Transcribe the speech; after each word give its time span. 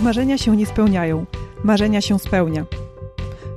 Marzenia 0.00 0.38
się 0.38 0.56
nie 0.56 0.66
spełniają, 0.66 1.26
marzenia 1.64 2.00
się 2.00 2.18
spełnia. 2.18 2.64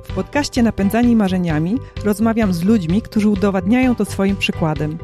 W 0.04 0.14
podcaście 0.14 0.62
Napędzani 0.62 1.16
Marzeniami 1.16 1.78
rozmawiam 2.04 2.52
z 2.52 2.62
ludźmi, 2.64 3.02
którzy 3.02 3.28
udowadniają 3.28 3.94
to 3.94 4.04
swoim 4.04 4.36
przykładem. 4.36 4.98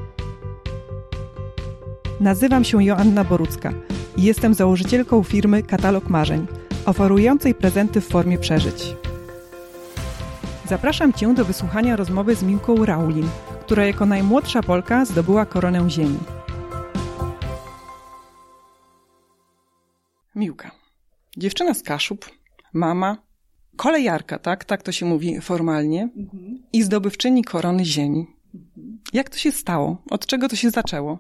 Nazywam 2.21 2.65
się 2.65 2.85
Joanna 2.85 3.25
Borucka 3.25 3.73
i 4.17 4.23
jestem 4.23 4.55
założycielką 4.55 5.23
firmy 5.23 5.63
Katalog 5.63 6.09
Marzeń, 6.09 6.47
oferującej 6.87 7.55
prezenty 7.55 8.01
w 8.01 8.09
formie 8.09 8.39
przeżyć. 8.39 8.97
Zapraszam 10.67 11.13
Cię 11.13 11.35
do 11.35 11.45
wysłuchania 11.45 11.97
rozmowy 11.97 12.35
z 12.35 12.43
Miłką 12.43 12.85
Raulin, 12.85 13.29
która 13.61 13.87
jako 13.87 14.07
najmłodsza 14.07 14.63
Polka 14.63 15.05
zdobyła 15.05 15.47
koronę 15.47 15.91
Ziemi. 15.91 16.19
Miłka. 20.35 20.80
Dziewczyna 21.41 21.75
z 21.75 21.83
Kaszub, 21.83 22.31
mama, 22.73 23.17
kolejarka, 23.77 24.39
tak? 24.39 24.65
Tak 24.65 24.83
to 24.83 24.93
się 24.93 25.07
mówi 25.07 25.41
formalnie. 25.41 26.03
Mhm. 26.17 26.63
I 26.73 26.83
zdobywczyni 26.83 27.45
korony 27.45 27.85
Ziemi. 27.85 28.27
Mhm. 28.55 28.99
Jak 29.13 29.31
to 29.31 29.39
się 29.39 29.53
stało? 29.53 30.03
Od 30.11 30.27
czego 30.27 30.49
to 30.49 30.57
się 30.57 30.71
zaczęło? 30.71 31.19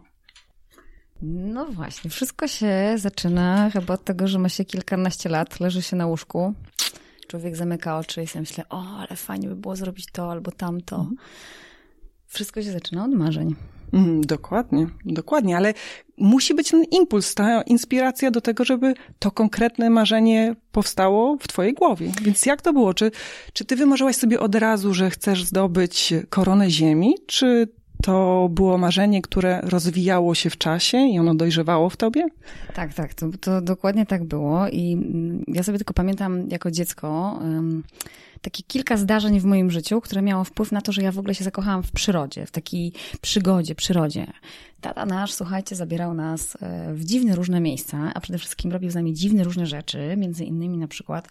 No 1.22 1.66
właśnie, 1.66 2.10
wszystko 2.10 2.48
się 2.48 2.94
zaczyna 2.96 3.70
chyba 3.70 3.94
od 3.94 4.04
tego, 4.04 4.28
że 4.28 4.38
ma 4.38 4.48
się 4.48 4.64
kilkanaście 4.64 5.28
lat, 5.28 5.60
leży 5.60 5.82
się 5.82 5.96
na 5.96 6.06
łóżku, 6.06 6.54
człowiek 7.28 7.56
zamyka 7.56 7.98
oczy 7.98 8.22
i 8.22 8.26
sobie 8.26 8.40
myślę, 8.40 8.64
o, 8.68 8.82
ale 8.96 9.16
fajnie 9.16 9.48
by 9.48 9.56
było 9.56 9.76
zrobić 9.76 10.06
to 10.12 10.30
albo 10.30 10.50
tamto. 10.50 10.96
Mhm. 10.96 11.16
Wszystko 12.26 12.62
się 12.62 12.72
zaczyna 12.72 13.04
od 13.04 13.10
marzeń. 13.10 13.54
Mm, 13.92 14.20
dokładnie, 14.20 14.86
dokładnie, 15.04 15.56
ale 15.56 15.74
musi 16.18 16.54
być 16.54 16.70
ten 16.70 16.84
impuls, 16.84 17.34
ta 17.34 17.62
inspiracja 17.62 18.30
do 18.30 18.40
tego, 18.40 18.64
żeby 18.64 18.94
to 19.18 19.30
konkretne 19.30 19.90
marzenie 19.90 20.56
powstało 20.72 21.36
w 21.40 21.48
twojej 21.48 21.74
głowie. 21.74 22.12
Więc 22.22 22.46
jak 22.46 22.62
to 22.62 22.72
było? 22.72 22.94
Czy, 22.94 23.10
czy 23.52 23.64
ty 23.64 23.76
wymarzyłaś 23.76 24.16
sobie 24.16 24.40
od 24.40 24.54
razu, 24.54 24.94
że 24.94 25.10
chcesz 25.10 25.44
zdobyć 25.44 26.14
koronę 26.28 26.70
ziemi, 26.70 27.14
czy 27.26 27.68
to 28.02 28.48
było 28.50 28.78
marzenie, 28.78 29.22
które 29.22 29.60
rozwijało 29.62 30.34
się 30.34 30.50
w 30.50 30.58
czasie 30.58 30.98
i 30.98 31.18
ono 31.18 31.34
dojrzewało 31.34 31.90
w 31.90 31.96
tobie? 31.96 32.26
Tak, 32.74 32.94
tak, 32.94 33.14
to, 33.14 33.26
to 33.40 33.60
dokładnie 33.60 34.06
tak 34.06 34.24
było 34.24 34.68
i 34.68 34.92
mm, 34.92 35.44
ja 35.48 35.62
sobie 35.62 35.78
tylko 35.78 35.94
pamiętam 35.94 36.48
jako 36.50 36.70
dziecko 36.70 37.38
um, 37.42 37.82
takie 38.42 38.62
kilka 38.62 38.96
zdarzeń 38.96 39.40
w 39.40 39.44
moim 39.44 39.70
życiu, 39.70 40.00
które 40.00 40.22
miało 40.22 40.44
wpływ 40.44 40.72
na 40.72 40.80
to, 40.80 40.92
że 40.92 41.02
ja 41.02 41.12
w 41.12 41.18
ogóle 41.18 41.34
się 41.34 41.44
zakochałam 41.44 41.82
w 41.82 41.92
przyrodzie, 41.92 42.46
w 42.46 42.50
takiej 42.50 42.92
przygodzie, 43.20 43.74
przyrodzie. 43.74 44.26
Tata 44.80 45.06
nasz, 45.06 45.32
słuchajcie, 45.32 45.76
zabierał 45.76 46.14
nas 46.14 46.56
e, 46.62 46.94
w 46.94 47.04
dziwne 47.04 47.36
różne 47.36 47.60
miejsca, 47.60 48.12
a 48.14 48.20
przede 48.20 48.38
wszystkim 48.38 48.72
robił 48.72 48.90
z 48.90 48.94
nami 48.94 49.14
dziwne 49.14 49.44
różne 49.44 49.66
rzeczy, 49.66 50.14
między 50.16 50.44
innymi 50.44 50.78
na 50.78 50.88
przykład 50.88 51.28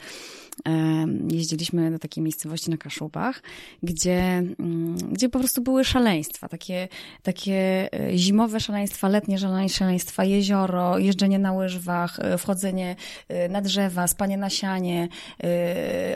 jeździliśmy 1.31 1.91
do 1.91 1.99
takiej 1.99 2.23
miejscowości 2.23 2.69
na 2.69 2.77
Kaszubach, 2.77 3.41
gdzie, 3.83 4.17
mm, 4.59 4.97
gdzie 5.11 5.30
po 5.30 5.39
prostu 5.39 5.61
były 5.61 5.83
szaleństwa, 5.83 6.47
takie, 6.47 6.87
takie 7.23 7.89
e, 7.93 8.17
zimowe 8.17 8.59
szaleństwa, 8.59 9.07
letnie 9.07 9.37
szaleństwa, 9.69 10.23
jezioro, 10.23 10.97
jeżdżenie 10.97 11.39
na 11.39 11.53
łyżwach, 11.53 12.19
e, 12.19 12.37
wchodzenie 12.37 12.95
e, 13.27 13.49
na 13.49 13.61
drzewa, 13.61 14.07
spanie 14.07 14.37
na 14.37 14.49
sianie, 14.49 15.07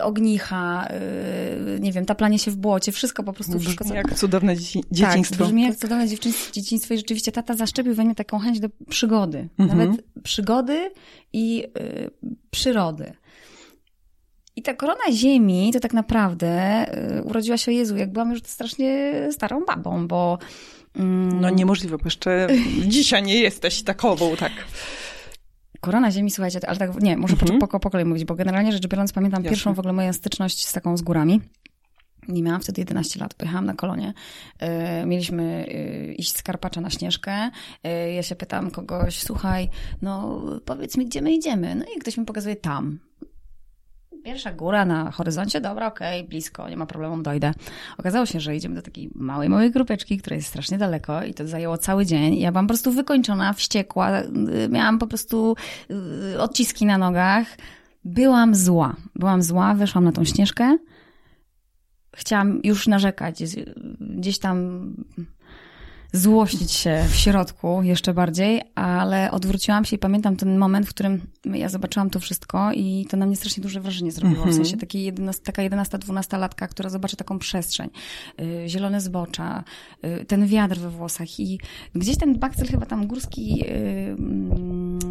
ognicha, 0.01 0.82
nie 1.79 1.91
wiem, 1.91 2.05
taplanie 2.05 2.39
się 2.39 2.51
w 2.51 2.55
błocie, 2.55 2.91
wszystko 2.91 3.23
po 3.23 3.33
prostu. 3.33 3.59
Wszystko, 3.59 3.85
co... 3.85 3.93
jak 3.93 4.15
cudowne 4.15 4.55
dzieciństwo. 4.91 5.37
Tak, 5.37 5.47
brzmi 5.47 5.63
jak 5.63 5.75
cudowne 5.75 6.07
dzieciństwo 6.51 6.93
i 6.93 6.97
rzeczywiście 6.97 7.31
tata 7.31 7.55
zaszczepił 7.55 7.95
we 7.95 8.03
mnie 8.03 8.15
taką 8.15 8.39
chęć 8.39 8.59
do 8.59 8.67
przygody. 8.89 9.49
Mhm. 9.57 9.79
Nawet 9.79 10.03
przygody 10.23 10.91
i 11.33 11.63
y, 11.77 12.11
przyrody. 12.51 13.13
I 14.55 14.61
ta 14.61 14.73
korona 14.73 15.11
ziemi 15.11 15.71
to 15.73 15.79
tak 15.79 15.93
naprawdę 15.93 16.85
y, 17.19 17.23
urodziła 17.23 17.57
się 17.57 17.71
o 17.71 17.73
Jezu, 17.73 17.97
jak 17.97 18.11
byłam 18.11 18.31
już 18.31 18.41
strasznie 18.43 19.13
starą 19.31 19.65
babą, 19.65 20.07
bo... 20.07 20.37
Mm, 20.95 21.41
no 21.41 21.49
niemożliwe, 21.49 21.97
bo 21.97 22.05
jeszcze 22.05 22.47
dzisiaj 22.87 23.23
nie 23.23 23.39
jesteś 23.39 23.83
takową, 23.83 24.35
tak. 24.35 24.51
Korona 25.83 26.11
Ziemi, 26.11 26.31
słuchajcie, 26.31 26.69
ale 26.69 26.77
tak, 26.77 27.01
nie, 27.01 27.17
muszę 27.17 27.33
mhm. 27.33 27.59
po, 27.59 27.79
po 27.79 27.89
kolei 27.89 28.05
mówić, 28.05 28.25
bo 28.25 28.35
generalnie 28.35 28.71
rzecz 28.71 28.87
biorąc 28.87 29.13
pamiętam 29.13 29.43
Jasne. 29.43 29.49
pierwszą 29.49 29.73
w 29.73 29.79
ogóle 29.79 29.93
moją 29.93 30.13
styczność 30.13 30.67
z 30.67 30.73
taką 30.73 30.97
z 30.97 31.01
górami. 31.01 31.41
Nie 32.27 32.43
miałam 32.43 32.61
wtedy 32.61 32.81
11 32.81 33.19
lat, 33.19 33.33
pojechałam 33.33 33.65
na 33.65 33.73
kolonie. 33.73 34.13
Y, 35.01 35.05
mieliśmy 35.05 35.65
y, 35.67 36.13
iść 36.13 36.37
z 36.37 36.43
Karpacza 36.43 36.81
na 36.81 36.89
Śnieżkę. 36.89 37.49
ja 38.15 38.23
się 38.23 38.35
pytam 38.35 38.71
kogoś, 38.71 39.19
słuchaj, 39.19 39.69
no 40.01 40.41
powiedz 40.65 40.97
mi, 40.97 41.05
gdzie 41.05 41.21
my 41.21 41.33
idziemy. 41.33 41.75
No 41.75 41.85
i 41.95 41.99
ktoś 41.99 42.17
mi 42.17 42.25
pokazuje 42.25 42.55
tam. 42.55 42.99
Pierwsza 44.23 44.53
góra 44.53 44.85
na 44.85 45.11
horyzoncie, 45.11 45.61
dobra, 45.61 45.87
okej, 45.87 46.19
okay, 46.19 46.29
blisko, 46.29 46.69
nie 46.69 46.77
ma 46.77 46.85
problemu, 46.85 47.23
dojdę. 47.23 47.53
Okazało 47.97 48.25
się, 48.25 48.39
że 48.39 48.55
idziemy 48.55 48.75
do 48.75 48.81
takiej 48.81 49.09
małej, 49.15 49.49
małej 49.49 49.71
grupeczki, 49.71 50.17
która 50.17 50.35
jest 50.35 50.47
strasznie 50.47 50.77
daleko 50.77 51.23
i 51.23 51.33
to 51.33 51.47
zajęło 51.47 51.77
cały 51.77 52.05
dzień. 52.05 52.35
Ja 52.35 52.51
byłam 52.51 52.67
po 52.67 52.69
prostu 52.69 52.91
wykończona, 52.91 53.53
wściekła, 53.53 54.21
y, 54.21 54.69
miałam 54.69 54.99
po 54.99 55.07
prostu 55.07 55.55
y, 56.33 56.41
odciski 56.41 56.85
na 56.85 56.97
nogach. 56.97 57.47
Byłam 58.05 58.55
zła. 58.55 58.95
Byłam 59.15 59.43
zła, 59.43 59.73
weszłam 59.73 60.03
na 60.03 60.11
tą 60.11 60.25
ścieżkę. 60.25 60.77
Chciałam 62.15 62.59
już 62.63 62.87
narzekać. 62.87 63.43
Gdzieś 63.99 64.39
tam 64.39 64.87
złościć 66.13 66.71
się 66.71 67.05
w 67.09 67.15
środku 67.15 67.83
jeszcze 67.83 68.13
bardziej, 68.13 68.61
ale 68.75 69.31
odwróciłam 69.31 69.85
się 69.85 69.95
i 69.95 69.99
pamiętam 69.99 70.35
ten 70.35 70.57
moment, 70.57 70.85
w 70.85 70.89
którym 70.89 71.21
ja 71.45 71.69
zobaczyłam 71.69 72.09
to 72.09 72.19
wszystko 72.19 72.71
i 72.73 73.05
to 73.09 73.17
na 73.17 73.25
mnie 73.25 73.35
strasznie 73.35 73.63
duże 73.63 73.81
wrażenie 73.81 74.11
zrobiło. 74.11 74.43
Mm 74.43 74.49
-hmm. 74.49 74.53
W 74.53 74.57
mhm. 74.57 74.65
sensie 74.65 74.77
takiej 74.77 75.03
11, 75.03 75.43
taka 75.43 75.61
11-12 75.61 76.39
latka, 76.39 76.67
która 76.67 76.89
zobaczy 76.89 77.15
taką 77.15 77.39
przestrzeń, 77.39 77.89
yy, 78.37 78.69
zielone 78.69 79.01
zbocza, 79.01 79.63
yy, 80.03 80.25
ten 80.25 80.47
wiatr 80.47 80.77
we 80.77 80.89
włosach 80.89 81.39
i 81.39 81.59
gdzieś 81.95 82.17
ten 82.17 82.39
bakcyl 82.39 82.67
chyba 82.67 82.85
tam 82.85 83.07
górski 83.07 83.55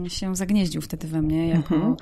yy, 0.04 0.10
się 0.10 0.36
zagnieździł 0.36 0.82
wtedy 0.82 1.08
we 1.08 1.22
mnie 1.22 1.48
jako, 1.48 1.74
mm 1.74 1.94
-hmm. 1.94 1.96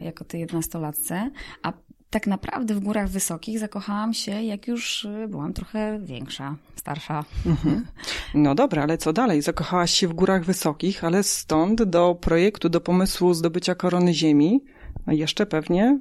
jako 0.00 0.24
tej 0.24 0.46
11-latce, 0.46 1.30
a 1.62 1.72
tak 2.14 2.26
naprawdę 2.26 2.74
w 2.74 2.80
górach 2.80 3.08
wysokich 3.08 3.58
zakochałam 3.58 4.14
się, 4.14 4.42
jak 4.42 4.68
już 4.68 5.04
y, 5.04 5.28
byłam 5.28 5.52
trochę 5.52 5.98
większa, 6.02 6.56
starsza. 6.76 7.24
Mhm. 7.46 7.86
No 8.34 8.54
dobra, 8.54 8.82
ale 8.82 8.98
co 8.98 9.12
dalej? 9.12 9.42
Zakochałaś 9.42 9.90
się 9.90 10.08
w 10.08 10.14
górach 10.14 10.44
wysokich, 10.44 11.04
ale 11.04 11.22
stąd 11.22 11.82
do 11.82 12.14
projektu, 12.20 12.68
do 12.68 12.80
pomysłu 12.80 13.34
zdobycia 13.34 13.74
korony 13.74 14.14
ziemi, 14.14 14.64
no 15.06 15.12
jeszcze 15.12 15.46
pewnie 15.46 15.98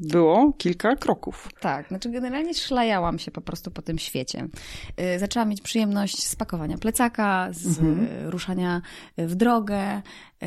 było 0.00 0.52
kilka 0.52 0.96
kroków. 0.96 1.48
Tak, 1.60 1.88
znaczy 1.88 2.10
generalnie 2.10 2.54
szlajałam 2.54 3.18
się 3.18 3.30
po 3.30 3.40
prostu 3.40 3.70
po 3.70 3.82
tym 3.82 3.98
świecie. 3.98 4.48
Y, 5.14 5.18
zaczęłam 5.18 5.48
mieć 5.48 5.60
przyjemność 5.60 6.26
z 6.26 6.36
pakowania 6.36 6.78
plecaka, 6.78 7.48
z 7.50 7.78
mhm. 7.78 8.08
ruszania 8.30 8.82
w 9.18 9.34
drogę. 9.34 10.02
Y, 10.42 10.46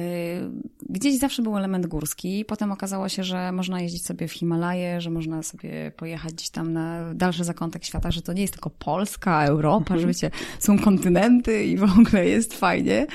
gdzieś 0.90 1.20
zawsze 1.20 1.42
był 1.42 1.58
element 1.58 1.88
górski. 1.88 2.46
Potem 2.46 2.72
okazało 2.72 3.10
się, 3.10 3.24
że 3.24 3.52
można 3.52 3.82
jeździć 3.82 4.06
sobie 4.06 4.28
w 4.28 4.32
Himalaje, 4.32 5.02
że 5.02 5.10
można 5.10 5.44
sobie 5.44 5.92
pojechać 5.98 6.34
gdzieś 6.34 6.50
tam 6.50 6.74
na 6.74 7.14
dalszy 7.14 7.44
zakątek 7.44 7.86
świata, 7.86 8.12
że 8.12 8.22
to 8.22 8.34
nie 8.34 8.42
jest 8.42 8.54
tylko 8.54 8.70
Polska, 8.70 9.46
Europa, 9.46 9.94
mhm. 9.94 10.00
że 10.00 10.08
wiecie, 10.08 10.32
są 10.60 10.80
kontynenty 10.80 11.66
i 11.66 11.78
w 11.78 11.84
ogóle 11.84 12.28
jest 12.28 12.54
fajnie. 12.54 13.08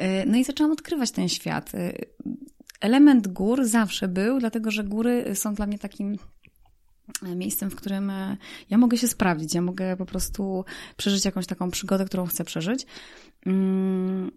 Y, 0.00 0.24
no 0.26 0.36
i 0.36 0.44
zaczęłam 0.44 0.72
odkrywać 0.72 1.10
ten 1.10 1.28
świat 1.28 1.72
element 2.80 3.28
gór 3.28 3.64
zawsze 3.64 4.08
był, 4.08 4.38
dlatego 4.38 4.70
że 4.70 4.84
góry 4.84 5.34
są 5.34 5.54
dla 5.54 5.66
mnie 5.66 5.78
takim 5.78 6.16
e, 7.22 7.36
miejscem, 7.36 7.70
w 7.70 7.76
którym 7.76 8.10
e, 8.10 8.36
ja 8.70 8.78
mogę 8.78 8.96
się 8.96 9.08
sprawdzić, 9.08 9.54
ja 9.54 9.62
mogę 9.62 9.96
po 9.96 10.06
prostu 10.06 10.64
przeżyć 10.96 11.24
jakąś 11.24 11.46
taką 11.46 11.70
przygodę, 11.70 12.04
którą 12.04 12.26
chcę 12.26 12.44
przeżyć. 12.44 12.86
Mm, 13.46 14.30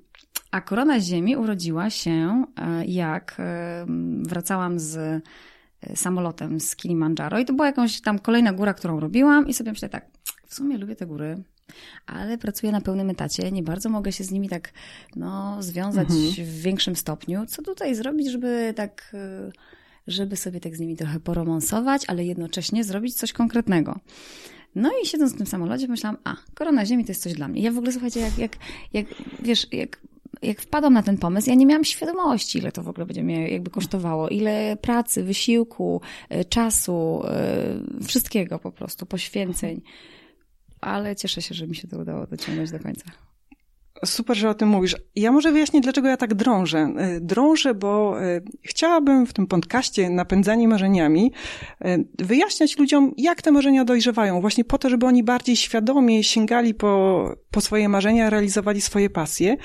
a 0.51 0.61
Korona 0.61 0.99
Ziemi 0.99 1.35
urodziła 1.35 1.89
się, 1.89 2.45
e, 2.57 2.85
jak 2.85 3.37
wracałam 4.21 4.79
z 4.79 5.23
samolotem 5.95 6.59
z 6.59 6.75
Kilimandżaro 6.75 7.39
i 7.39 7.45
to 7.45 7.53
była 7.53 7.67
jakąś 7.67 8.01
tam 8.01 8.19
kolejna 8.19 8.53
góra, 8.53 8.73
którą 8.73 8.99
robiłam 8.99 9.47
i 9.47 9.53
sobie 9.53 9.71
myślę 9.71 9.89
tak, 9.89 10.05
w 10.47 10.53
sumie 10.53 10.77
lubię 10.77 10.95
te 10.95 11.05
góry, 11.05 11.43
ale 12.05 12.37
pracuję 12.37 12.71
na 12.71 12.81
pełnym 12.81 13.09
etacie, 13.09 13.51
nie 13.51 13.63
bardzo 13.63 13.89
mogę 13.89 14.11
się 14.11 14.23
z 14.23 14.31
nimi 14.31 14.49
tak 14.49 14.73
no, 15.15 15.57
związać 15.63 16.09
mhm. 16.09 16.47
w 16.47 16.61
większym 16.61 16.95
stopniu. 16.95 17.45
Co 17.45 17.61
tutaj 17.61 17.95
zrobić, 17.95 18.31
żeby 18.31 18.73
tak, 18.75 19.11
y, 19.13 19.51
żeby 20.07 20.35
sobie 20.35 20.59
tak 20.59 20.75
z 20.75 20.79
nimi 20.79 20.97
trochę 20.97 21.19
poromansować, 21.19 22.03
ale 22.07 22.25
jednocześnie 22.25 22.83
zrobić 22.83 23.15
coś 23.15 23.33
konkretnego. 23.33 23.99
No 24.75 24.91
i 25.03 25.07
siedząc 25.07 25.33
w 25.33 25.37
tym 25.37 25.45
samolocie 25.45 25.87
myślałam, 25.87 26.17
a, 26.23 26.35
korona 26.53 26.85
ziemi 26.85 27.05
to 27.05 27.11
jest 27.11 27.23
coś 27.23 27.33
dla 27.33 27.47
mnie. 27.47 27.61
Ja 27.61 27.71
w 27.71 27.77
ogóle, 27.77 27.91
słuchajcie, 27.91 28.19
jak, 28.19 28.37
jak, 28.37 28.57
jak 28.93 29.05
wiesz, 29.39 29.67
jak 29.71 29.97
jak 30.41 30.61
wpadłam 30.61 30.93
na 30.93 31.03
ten 31.03 31.17
pomysł, 31.17 31.49
ja 31.49 31.55
nie 31.55 31.65
miałam 31.65 31.83
świadomości, 31.83 32.59
ile 32.59 32.71
to 32.71 32.83
w 32.83 32.89
ogóle 32.89 33.05
będzie 33.05 33.23
mnie 33.23 33.49
jakby 33.49 33.71
kosztowało, 33.71 34.29
ile 34.29 34.77
pracy, 34.81 35.23
wysiłku, 35.23 36.01
y, 36.31 36.45
czasu, 36.45 37.23
y, 38.01 38.03
wszystkiego 38.03 38.59
po 38.59 38.71
prostu, 38.71 39.05
poświęceń 39.05 39.81
ale 40.85 41.15
cieszę 41.15 41.41
się, 41.41 41.55
że 41.55 41.67
mi 41.67 41.75
się 41.75 41.87
to 41.87 41.97
udało 41.97 42.27
dociągnąć 42.27 42.71
do 42.71 42.79
końca. 42.79 43.03
super, 44.05 44.37
że 44.37 44.49
o 44.49 44.53
tym 44.53 44.69
mówisz. 44.69 44.95
Ja 45.15 45.31
może 45.31 45.51
wyjaśnię, 45.51 45.81
dlaczego 45.81 46.07
ja 46.07 46.17
tak 46.17 46.33
drążę. 46.33 46.93
E, 46.97 47.19
drążę, 47.19 47.73
bo 47.73 48.21
e, 48.21 48.41
chciałabym 48.61 49.25
w 49.25 49.33
tym 49.33 49.47
podcaście 49.47 50.09
Napędzanie 50.09 50.67
Marzeniami 50.67 51.31
e, 51.81 51.97
wyjaśniać 52.19 52.77
ludziom, 52.77 53.13
jak 53.17 53.41
te 53.41 53.51
marzenia 53.51 53.85
dojrzewają. 53.85 54.41
Właśnie 54.41 54.63
po 54.63 54.77
to, 54.77 54.89
żeby 54.89 55.05
oni 55.05 55.23
bardziej 55.23 55.55
świadomie 55.55 56.23
sięgali 56.23 56.73
po, 56.73 57.35
po 57.51 57.61
swoje 57.61 57.89
marzenia, 57.89 58.29
realizowali 58.29 58.81
swoje 58.81 59.09
pasje. 59.09 59.57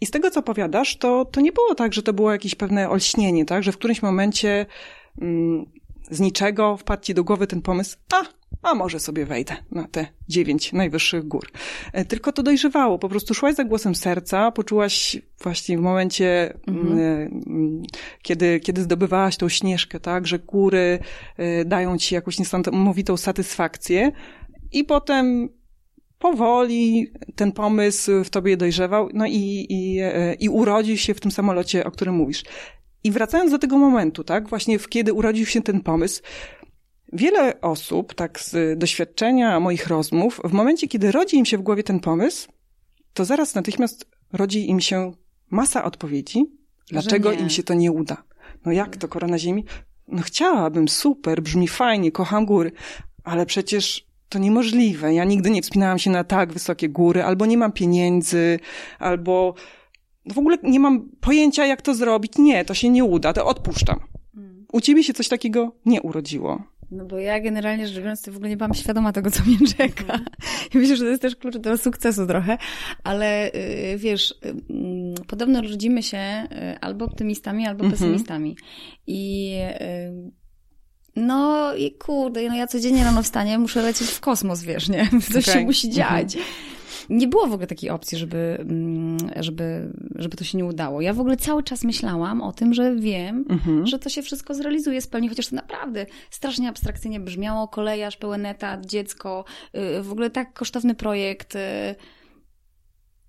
I 0.00 0.06
z 0.06 0.10
tego, 0.10 0.30
co 0.30 0.42
powiadasz, 0.42 0.96
to, 0.96 1.24
to 1.24 1.40
nie 1.40 1.52
było 1.52 1.74
tak, 1.74 1.92
że 1.92 2.02
to 2.02 2.12
było 2.12 2.32
jakieś 2.32 2.54
pewne 2.54 2.90
olśnienie, 2.90 3.44
tak? 3.44 3.62
Że 3.62 3.72
w 3.72 3.78
którymś 3.78 4.02
momencie 4.02 4.66
mm, 5.20 5.66
z 6.10 6.20
niczego 6.20 6.76
wpadł 6.76 7.02
ci 7.02 7.14
do 7.14 7.24
głowy 7.24 7.46
ten 7.46 7.62
pomysł, 7.62 7.96
a, 8.12 8.37
a 8.62 8.74
może 8.74 9.00
sobie 9.00 9.26
wejdę 9.26 9.56
na 9.70 9.88
te 9.88 10.06
dziewięć 10.28 10.72
najwyższych 10.72 11.28
gór. 11.28 11.50
E, 11.92 12.04
tylko 12.04 12.32
to 12.32 12.42
dojrzewało, 12.42 12.98
po 12.98 13.08
prostu 13.08 13.34
szłaś 13.34 13.54
za 13.54 13.64
głosem 13.64 13.94
serca, 13.94 14.50
poczułaś 14.50 15.16
właśnie 15.42 15.78
w 15.78 15.80
momencie, 15.80 16.54
mhm. 16.66 16.98
Mm, 16.98 17.82
kiedy, 18.22 18.60
kiedy 18.60 18.82
zdobywałaś 18.82 19.36
tą 19.36 19.48
śnieżkę, 19.48 20.00
tak, 20.00 20.26
że 20.26 20.38
góry 20.38 20.98
e, 21.36 21.64
dają 21.64 21.98
ci 21.98 22.14
jakąś 22.14 22.38
niesamowitą 22.38 23.16
satysfakcję 23.16 24.12
i 24.72 24.84
potem 24.84 25.48
powoli 26.18 27.12
ten 27.34 27.52
pomysł 27.52 28.24
w 28.24 28.30
tobie 28.30 28.56
dojrzewał, 28.56 29.08
no 29.14 29.26
i, 29.26 29.66
i, 29.68 29.98
e, 30.00 30.34
i 30.34 30.48
urodził 30.48 30.96
się 30.96 31.14
w 31.14 31.20
tym 31.20 31.30
samolocie, 31.30 31.84
o 31.84 31.90
którym 31.90 32.14
mówisz. 32.14 32.44
I 33.04 33.10
wracając 33.10 33.50
do 33.50 33.58
tego 33.58 33.78
momentu, 33.78 34.24
tak, 34.24 34.48
właśnie 34.48 34.78
w 34.78 34.88
kiedy 34.88 35.12
urodził 35.12 35.46
się 35.46 35.62
ten 35.62 35.80
pomysł, 35.80 36.22
wiele 37.12 37.60
osób, 37.60 38.14
tak 38.14 38.40
z 38.40 38.78
doświadczenia 38.78 39.60
moich 39.60 39.86
rozmów, 39.86 40.40
w 40.44 40.52
momencie, 40.52 40.88
kiedy 40.88 41.12
rodzi 41.12 41.36
im 41.36 41.44
się 41.44 41.58
w 41.58 41.62
głowie 41.62 41.82
ten 41.82 42.00
pomysł, 42.00 42.48
to 43.14 43.24
zaraz 43.24 43.54
natychmiast 43.54 44.06
rodzi 44.32 44.70
im 44.70 44.80
się 44.80 45.12
masa 45.50 45.84
odpowiedzi, 45.84 46.44
dlaczego 46.90 47.32
im 47.32 47.50
się 47.50 47.62
to 47.62 47.74
nie 47.74 47.92
uda. 47.92 48.16
No 48.66 48.72
jak 48.72 48.96
to, 48.96 49.08
korona 49.08 49.38
ziemi? 49.38 49.64
No 50.08 50.22
chciałabym, 50.22 50.88
super, 50.88 51.42
brzmi 51.42 51.68
fajnie, 51.68 52.12
kocham 52.12 52.46
góry, 52.46 52.72
ale 53.24 53.46
przecież 53.46 54.06
to 54.28 54.38
niemożliwe. 54.38 55.14
Ja 55.14 55.24
nigdy 55.24 55.50
nie 55.50 55.62
wspinałam 55.62 55.98
się 55.98 56.10
na 56.10 56.24
tak 56.24 56.52
wysokie 56.52 56.88
góry, 56.88 57.22
albo 57.22 57.46
nie 57.46 57.58
mam 57.58 57.72
pieniędzy, 57.72 58.58
albo 58.98 59.54
w 60.26 60.38
ogóle 60.38 60.58
nie 60.62 60.80
mam 60.80 61.08
pojęcia, 61.20 61.66
jak 61.66 61.82
to 61.82 61.94
zrobić. 61.94 62.38
Nie, 62.38 62.64
to 62.64 62.74
się 62.74 62.88
nie 62.90 63.04
uda, 63.04 63.32
to 63.32 63.46
odpuszczam. 63.46 64.00
Mm. 64.36 64.66
U 64.72 64.80
ciebie 64.80 65.04
się 65.04 65.14
coś 65.14 65.28
takiego 65.28 65.72
nie 65.84 66.02
urodziło. 66.02 66.62
No 66.90 67.04
bo 67.04 67.18
ja 67.18 67.40
generalnie 67.40 67.88
rzecz 67.88 67.98
biorąc, 67.98 68.28
w 68.28 68.36
ogóle 68.36 68.48
nie 68.48 68.56
byłam 68.56 68.74
świadoma 68.74 69.12
tego, 69.12 69.30
co 69.30 69.44
mnie 69.44 69.56
czeka. 69.76 70.02
Mhm. 70.02 70.24
I 70.74 70.78
myślę, 70.78 70.96
że 70.96 71.04
to 71.04 71.10
jest 71.10 71.22
też 71.22 71.36
klucz 71.36 71.56
do 71.56 71.78
sukcesu 71.78 72.26
trochę, 72.26 72.58
ale 73.04 73.52
y, 73.54 73.98
wiesz, 73.98 74.30
y, 74.30 74.54
podobno 75.26 75.62
rodzimy 75.62 76.02
się 76.02 76.18
y, 76.18 76.80
albo 76.80 77.04
optymistami, 77.04 77.66
albo 77.66 77.84
mhm. 77.84 77.92
pesymistami. 77.92 78.56
I 79.06 79.54
no 81.16 81.74
i 81.74 81.92
kurde, 81.92 82.48
no 82.48 82.56
ja 82.56 82.66
codziennie 82.66 83.04
rano 83.04 83.22
wstanie, 83.22 83.58
muszę 83.58 83.82
lecieć 83.82 84.08
w 84.10 84.20
kosmos, 84.20 84.62
wiesz, 84.62 84.88
nie? 84.88 85.08
Coś 85.32 85.48
okay. 85.48 85.60
się 85.60 85.64
musi 85.66 85.90
dziać. 85.90 86.36
Mhm. 86.36 86.54
Nie 87.08 87.28
było 87.28 87.46
w 87.46 87.52
ogóle 87.52 87.66
takiej 87.66 87.90
opcji, 87.90 88.18
żeby, 88.18 88.56
mm, 88.60 89.16
żeby, 89.36 89.92
żeby 90.14 90.36
to 90.36 90.44
się 90.44 90.58
nie 90.58 90.64
udało. 90.64 91.00
Ja 91.00 91.12
w 91.12 91.20
ogóle 91.20 91.36
cały 91.36 91.62
czas 91.62 91.84
myślałam 91.84 92.42
o 92.42 92.52
tym, 92.52 92.74
że 92.74 92.96
wiem, 92.96 93.44
mhm. 93.48 93.86
że 93.86 93.98
to 93.98 94.08
się 94.08 94.22
wszystko 94.22 94.54
zrealizuje, 94.54 95.00
spełni, 95.00 95.28
chociaż 95.28 95.48
to 95.48 95.56
naprawdę 95.56 96.06
strasznie 96.30 96.68
abstrakcyjnie 96.68 97.20
brzmiało. 97.20 97.68
Kolejarz, 97.68 98.16
pełen 98.16 98.46
etat, 98.46 98.86
dziecko, 98.86 99.44
y, 99.98 100.02
w 100.02 100.12
ogóle 100.12 100.30
tak 100.30 100.52
kosztowny 100.52 100.94
projekt. 100.94 101.56
Y. 101.56 101.58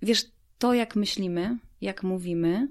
Wiesz, 0.02 0.26
to 0.58 0.74
jak 0.74 0.96
myślimy, 0.96 1.58
jak 1.82 2.04
mówimy, 2.04 2.68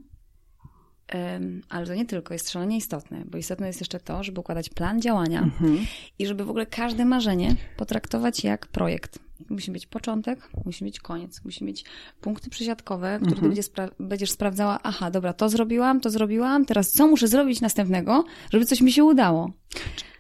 ale 1.69 1.87
to 1.87 1.94
nie 1.94 2.06
tylko, 2.06 2.34
jest 2.34 2.50
szalenie 2.50 2.76
istotne, 2.76 3.22
bo 3.26 3.38
istotne 3.38 3.66
jest 3.66 3.81
jeszcze 3.81 4.00
to, 4.00 4.22
żeby 4.22 4.40
układać 4.40 4.69
plan 4.69 5.00
działania 5.00 5.43
mhm. 5.43 5.78
i 6.19 6.26
żeby 6.26 6.44
w 6.44 6.50
ogóle 6.50 6.66
każde 6.66 7.04
marzenie 7.04 7.56
potraktować 7.76 8.44
jak 8.44 8.66
projekt. 8.66 9.27
Musi 9.50 9.70
być 9.70 9.87
początek, 9.87 10.50
musi 10.64 10.85
mieć 10.85 11.00
koniec, 11.00 11.44
musi 11.44 11.64
mieć 11.64 11.85
punkty 12.20 12.50
przesiadkowe, 12.50 13.17
które 13.17 13.32
mhm. 13.32 13.49
będzie 13.49 13.62
spra 13.62 13.88
będziesz 14.00 14.31
sprawdzała, 14.31 14.79
aha, 14.82 15.11
dobra, 15.11 15.32
to 15.32 15.49
zrobiłam, 15.49 16.00
to 16.00 16.11
zrobiłam, 16.11 16.64
teraz 16.64 16.90
co 16.90 17.06
muszę 17.06 17.29
zrobić 17.29 17.61
następnego, 17.61 18.25
żeby 18.52 18.64
coś 18.64 18.81
mi 18.81 18.93
się 18.93 19.05
udało. 19.05 19.50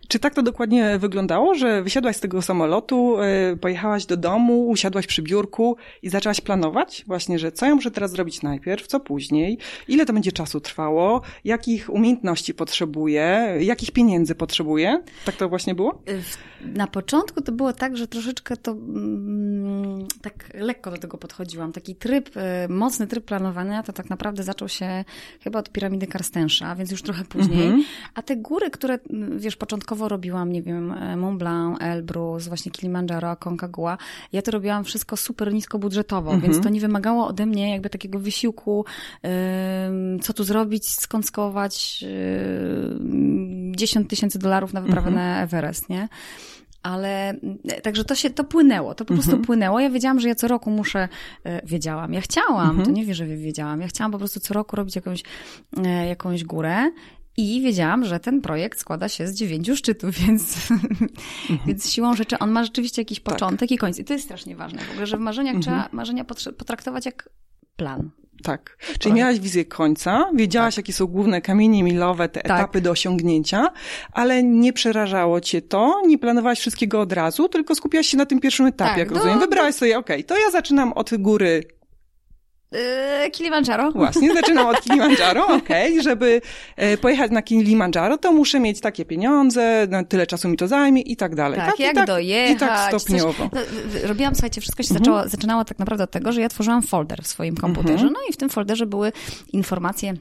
Czy 0.08 0.18
tak 0.18 0.34
to 0.34 0.42
dokładnie 0.42 0.98
wyglądało, 0.98 1.54
że 1.54 1.82
wysiadłaś 1.82 2.16
z 2.16 2.20
tego 2.20 2.42
samolotu, 2.42 3.16
e, 3.20 3.56
pojechałaś 3.56 4.06
do 4.06 4.16
domu, 4.16 4.68
usiadłaś 4.68 5.06
przy 5.06 5.22
biurku 5.22 5.76
i 6.02 6.08
zaczęłaś 6.08 6.40
planować 6.40 7.04
właśnie, 7.06 7.38
że 7.38 7.52
co 7.52 7.66
ja 7.66 7.74
muszę 7.74 7.90
teraz 7.90 8.10
zrobić 8.10 8.42
najpierw, 8.42 8.86
co 8.86 9.00
później, 9.00 9.58
ile 9.88 10.06
to 10.06 10.12
będzie 10.12 10.32
czasu 10.32 10.60
trwało, 10.60 11.22
jakich 11.44 11.90
umiejętności 11.90 12.54
potrzebuję, 12.54 13.56
jakich 13.60 13.90
pieniędzy 13.90 14.34
potrzebuję? 14.34 15.02
Tak 15.24 15.36
to 15.36 15.48
właśnie 15.48 15.74
było? 15.74 16.02
Na 16.74 16.86
początku 16.86 17.40
to 17.40 17.52
było 17.52 17.72
tak, 17.72 17.96
że 17.96 18.08
troszeczkę 18.08 18.56
to 18.56 18.72
mm, 18.72 20.06
tak 20.22 20.50
lekko 20.54 20.90
do 20.90 20.96
tego 20.96 21.18
podchodziłam. 21.18 21.72
Taki 21.72 21.94
tryb, 21.94 22.30
e, 22.36 22.68
mocny 22.68 23.06
tryb 23.06 23.24
planowania 23.24 23.82
to 23.82 23.92
tak 23.92 24.10
naprawdę 24.10 24.42
zaczął 24.42 24.68
się 24.68 25.04
chyba 25.40 25.58
od 25.58 25.70
piramidy 25.70 26.06
Karstensza, 26.06 26.74
więc 26.74 26.90
już 26.90 27.02
trochę 27.02 27.24
później. 27.24 27.66
Mhm. 27.66 27.84
A 28.14 28.22
te 28.22 28.36
góry, 28.36 28.70
które 28.70 28.98
wiesz, 29.36 29.56
początkowo 29.56 29.97
początkowo 29.98 30.08
robiłam, 30.08 30.52
nie 30.52 30.62
wiem, 30.62 30.92
e, 30.92 31.16
Mont 31.16 31.38
Blanc, 31.38 31.78
Elbrus, 31.80 32.48
właśnie 32.48 32.72
Kilimanjaro, 32.72 33.30
Aconcagua. 33.30 33.98
Ja 34.32 34.42
to 34.42 34.50
robiłem 34.50 34.84
wszystko 34.84 35.16
super 35.16 35.52
niskobudżetowo, 35.52 36.32
mhm. 36.32 36.52
więc 36.52 36.64
to 36.64 36.68
nie 36.68 36.80
wymagało 36.80 37.26
ode 37.26 37.46
mnie 37.46 37.70
jakby 37.70 37.90
takiego 37.90 38.18
wysiłku, 38.18 38.84
co 40.22 40.32
tu 40.32 40.44
zrobić, 40.44 40.88
skąd 40.88 41.26
skować 41.26 42.04
10 43.70 44.08
tysięcy 44.08 44.38
dolarów 44.38 44.72
na 44.72 44.80
wyprawę 44.80 45.08
mhm. 45.08 45.14
na 45.14 45.42
Everest, 45.42 45.88
nie? 45.88 46.08
ale 46.82 47.34
e, 47.68 47.80
także 47.80 48.04
to 48.04 48.14
się, 48.14 48.30
to 48.30 48.44
płynęło, 48.44 48.94
to 48.94 49.04
po 49.04 49.14
prostu 49.14 49.30
mhm. 49.30 49.46
płynęło. 49.46 49.80
Ja 49.80 49.90
wiedziałam, 49.90 50.20
że 50.20 50.28
ja 50.28 50.34
co 50.34 50.48
roku 50.48 50.70
muszę, 50.70 51.08
e, 51.44 51.66
wiedziałam, 51.66 52.12
ja 52.12 52.20
chciałam, 52.20 52.68
mhm. 52.68 52.84
to 52.84 52.90
nie 52.90 53.04
wiem, 53.04 53.14
że 53.14 53.26
wiedziałam, 53.26 53.80
ja 53.80 53.88
chciałam 53.88 54.12
po 54.12 54.18
prostu 54.18 54.40
co 54.40 54.54
roku 54.54 54.76
robić 54.76 54.96
jakąś, 54.96 55.22
jakąś 56.08 56.44
górę 56.44 56.90
i 57.38 57.60
wiedziałam, 57.60 58.04
że 58.04 58.20
ten 58.20 58.40
projekt 58.40 58.78
składa 58.78 59.08
się 59.08 59.28
z 59.28 59.34
dziewięciu 59.34 59.76
szczytów, 59.76 60.14
więc, 60.26 60.70
mhm. 60.70 61.08
więc 61.66 61.90
siłą 61.90 62.14
rzeczy 62.14 62.38
on 62.38 62.50
ma 62.50 62.64
rzeczywiście 62.64 63.02
jakiś 63.02 63.20
tak. 63.20 63.34
początek 63.34 63.68
tak. 63.68 63.70
i 63.70 63.78
koniec. 63.78 63.98
I 63.98 64.04
to 64.04 64.12
jest 64.12 64.24
strasznie 64.24 64.56
ważne 64.56 64.84
w 64.84 64.90
ogóle, 64.90 65.06
że 65.06 65.16
w 65.16 65.20
marzeniach 65.20 65.54
mhm. 65.54 65.62
trzeba 65.62 65.96
marzenia 65.96 66.24
potraktować 66.58 67.06
jak 67.06 67.28
plan. 67.76 68.10
Tak. 68.42 68.76
Czyli 68.80 68.98
Projekt. 68.98 69.16
miałaś 69.16 69.40
wizję 69.40 69.64
końca, 69.64 70.30
wiedziałaś, 70.34 70.74
tak. 70.74 70.84
jakie 70.84 70.92
są 70.92 71.06
główne 71.06 71.40
kamienie 71.40 71.82
milowe, 71.82 72.28
te 72.28 72.40
tak. 72.40 72.60
etapy 72.60 72.80
do 72.80 72.90
osiągnięcia, 72.90 73.72
ale 74.12 74.42
nie 74.42 74.72
przerażało 74.72 75.40
cię 75.40 75.62
to, 75.62 76.02
nie 76.06 76.18
planowałaś 76.18 76.58
wszystkiego 76.58 77.00
od 77.00 77.12
razu, 77.12 77.48
tylko 77.48 77.74
skupiałaś 77.74 78.06
się 78.06 78.16
na 78.16 78.26
tym 78.26 78.40
pierwszym 78.40 78.66
etapie, 78.66 78.90
tak, 78.90 78.98
jak 78.98 79.08
do, 79.08 79.14
rozumiem. 79.14 79.40
Wybrałaś 79.40 79.74
do... 79.74 79.78
sobie, 79.78 79.98
okej, 79.98 80.16
okay, 80.16 80.24
to 80.24 80.44
ja 80.44 80.50
zaczynam 80.50 80.92
od 80.92 81.10
góry 81.18 81.77
Kilimandżaro. 83.32 83.92
Właśnie, 83.92 84.34
zaczynam 84.34 84.66
od 84.66 84.80
Kilimandżaro, 84.84 85.46
okej. 85.46 85.92
Okay. 85.92 86.02
Żeby 86.02 86.40
e, 86.76 86.96
pojechać 86.96 87.30
na 87.30 87.42
Kilimandżaro, 87.42 88.18
to 88.18 88.32
muszę 88.32 88.60
mieć 88.60 88.80
takie 88.80 89.04
pieniądze, 89.04 89.86
no, 89.90 90.04
tyle 90.04 90.26
czasu 90.26 90.48
mi 90.48 90.56
to 90.56 90.68
zajmie 90.68 91.02
i 91.02 91.16
tak 91.16 91.34
dalej. 91.34 91.58
Tak, 91.60 91.70
tak 91.70 91.80
jak 91.80 91.92
i 91.92 91.94
tak, 91.94 92.06
dojechać. 92.06 92.56
I 92.56 92.60
tak 92.60 92.94
stopniowo. 92.94 93.50
Coś, 93.50 93.60
no, 94.02 94.08
robiłam, 94.08 94.34
słuchajcie, 94.34 94.60
wszystko 94.60 94.82
się 94.82 94.90
mhm. 94.90 95.04
zaczęło, 95.04 95.28
zaczynało 95.28 95.64
tak 95.64 95.78
naprawdę 95.78 96.04
od 96.04 96.10
tego, 96.10 96.32
że 96.32 96.40
ja 96.40 96.48
tworzyłam 96.48 96.82
folder 96.82 97.22
w 97.22 97.26
swoim 97.26 97.56
komputerze, 97.56 97.92
mhm. 97.92 98.12
no 98.12 98.20
i 98.30 98.32
w 98.32 98.36
tym 98.36 98.48
folderze 98.48 98.86
były 98.86 99.12
informacje 99.52 100.14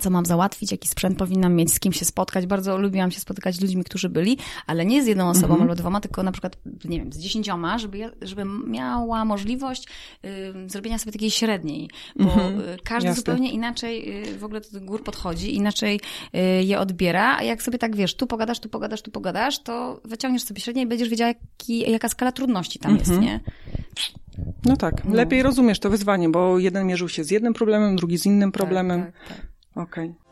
co 0.00 0.10
mam 0.10 0.26
załatwić, 0.26 0.72
jaki 0.72 0.88
sprzęt 0.88 1.18
powinnam 1.18 1.54
mieć, 1.54 1.72
z 1.72 1.80
kim 1.80 1.92
się 1.92 2.04
spotkać. 2.04 2.46
Bardzo 2.46 2.78
lubiłam 2.78 3.10
się 3.10 3.20
spotykać 3.20 3.54
z 3.54 3.60
ludźmi, 3.60 3.84
którzy 3.84 4.08
byli, 4.08 4.38
ale 4.66 4.86
nie 4.86 5.04
z 5.04 5.06
jedną 5.06 5.28
osobą 5.28 5.56
-hmm. 5.56 5.60
albo 5.60 5.74
dwoma, 5.74 6.00
tylko 6.00 6.22
na 6.22 6.32
przykład, 6.32 6.56
nie 6.84 6.98
wiem, 6.98 7.12
z 7.12 7.18
dziesięcioma, 7.18 7.78
żeby, 7.78 7.98
ja, 7.98 8.10
żeby 8.22 8.44
miała 8.66 9.24
możliwość 9.24 9.88
y, 10.24 10.70
zrobienia 10.70 10.98
sobie 10.98 11.12
takiej 11.12 11.30
średniej, 11.30 11.90
bo 12.16 12.32
mm 12.32 12.58
-hmm. 12.58 12.62
każdy 12.84 13.08
Jasne. 13.08 13.20
zupełnie 13.20 13.52
inaczej 13.52 14.24
y, 14.28 14.38
w 14.38 14.44
ogóle 14.44 14.60
do 14.72 14.80
gór 14.80 15.04
podchodzi, 15.04 15.56
inaczej 15.56 16.00
y, 16.34 16.64
je 16.64 16.78
odbiera, 16.78 17.36
a 17.36 17.42
jak 17.42 17.62
sobie 17.62 17.78
tak 17.78 17.96
wiesz, 17.96 18.14
tu 18.14 18.26
pogadasz, 18.26 18.60
tu 18.60 18.68
pogadasz, 18.68 19.02
tu 19.02 19.10
pogadasz, 19.10 19.62
to 19.62 20.00
wyciągniesz 20.04 20.42
sobie 20.42 20.60
średniej 20.60 20.84
i 20.84 20.88
będziesz 20.88 21.08
wiedziała, 21.08 21.28
jaki, 21.28 21.90
jaka 21.90 22.08
skala 22.08 22.32
trudności 22.32 22.78
tam 22.78 22.94
-hmm. 22.94 22.98
jest, 22.98 23.10
mhm. 23.10 23.26
nie? 23.26 23.40
No 24.64 24.76
tak, 24.76 25.04
no. 25.04 25.14
lepiej 25.14 25.42
rozumiesz 25.42 25.78
to 25.78 25.90
wyzwanie, 25.90 26.28
bo 26.28 26.58
jeden 26.58 26.86
mierzył 26.86 27.08
się 27.08 27.24
z 27.24 27.30
jednym 27.30 27.54
problemem, 27.54 27.96
drugi 27.96 28.18
z 28.18 28.26
innym 28.26 28.52
tak, 28.52 28.58
problemem. 28.58 29.02
Tak, 29.02 29.28
tak, 29.28 29.36
tak. 29.36 29.49
Okej. 29.74 30.14
Okay. 30.14 30.30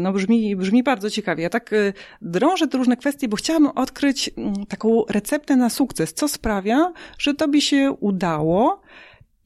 No 0.00 0.12
brzmi, 0.12 0.56
brzmi 0.56 0.82
bardzo 0.82 1.10
ciekawie. 1.10 1.42
Ja 1.42 1.50
tak 1.50 1.72
e, 1.72 1.92
drążę 2.22 2.68
te 2.68 2.78
różne 2.78 2.96
kwestie, 2.96 3.28
bo 3.28 3.36
chciałam 3.36 3.66
odkryć 3.66 4.30
mm, 4.36 4.66
taką 4.66 5.04
receptę 5.08 5.56
na 5.56 5.70
sukces. 5.70 6.14
Co 6.14 6.28
sprawia, 6.28 6.92
że 7.18 7.34
tobie 7.34 7.60
się 7.60 7.96
udało 8.00 8.82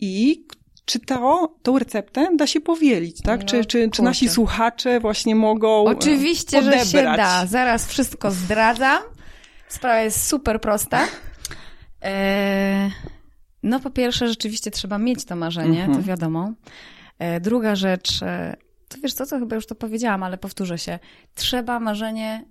i 0.01 0.45
czy 0.85 1.01
to, 1.01 1.55
tą 1.63 1.79
receptę 1.79 2.29
da 2.37 2.47
się 2.47 2.61
powielić, 2.61 3.23
tak? 3.23 3.41
No, 3.41 3.47
czy, 3.47 3.65
czy, 3.65 3.91
czy 3.91 4.03
nasi 4.03 4.29
słuchacze 4.29 5.01
właśnie 5.01 5.35
mogą 5.35 5.89
e, 5.89 5.91
Oczywiście, 5.91 6.59
odebrać? 6.59 6.87
że 6.89 6.99
się 6.99 7.05
da. 7.05 7.47
Zaraz 7.47 7.89
wszystko 7.89 8.31
zdradzam. 8.31 9.03
Sprawa 9.69 10.01
jest 10.01 10.27
super 10.27 10.61
prosta. 10.61 11.07
Eee 12.03 12.91
No 13.65 13.81
po 13.81 13.91
pierwsze, 13.91 14.29
rzeczywiście 14.29 14.71
trzeba 14.71 14.99
mieć 14.99 15.25
to 15.25 15.37
marzenie, 15.37 15.81
Mhm. 15.85 15.99
to 15.99 16.03
wiadomo. 16.09 16.53
E, 17.19 17.41
Druga 17.41 17.77
rzecz, 17.77 18.23
e, 18.23 18.57
to 18.89 18.99
wiesz 19.03 19.15
co, 19.15 19.27
co 19.27 19.39
chyba 19.39 19.57
już 19.57 19.67
to 19.67 19.75
powiedziałam, 19.75 20.23
ale 20.23 20.39
powtórzę 20.39 20.79
się. 20.79 20.99
Trzeba 21.35 21.81
marzenie 21.81 22.45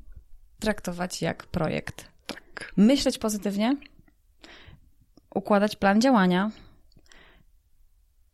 traktować 0.60 1.22
jak 1.22 1.46
projekt. 1.46 2.08
Tak. 2.28 2.74
Myśleć 2.78 3.18
pozytywnie, 3.18 3.78
układać 5.36 5.76
plan 5.76 6.02
działania, 6.02 6.52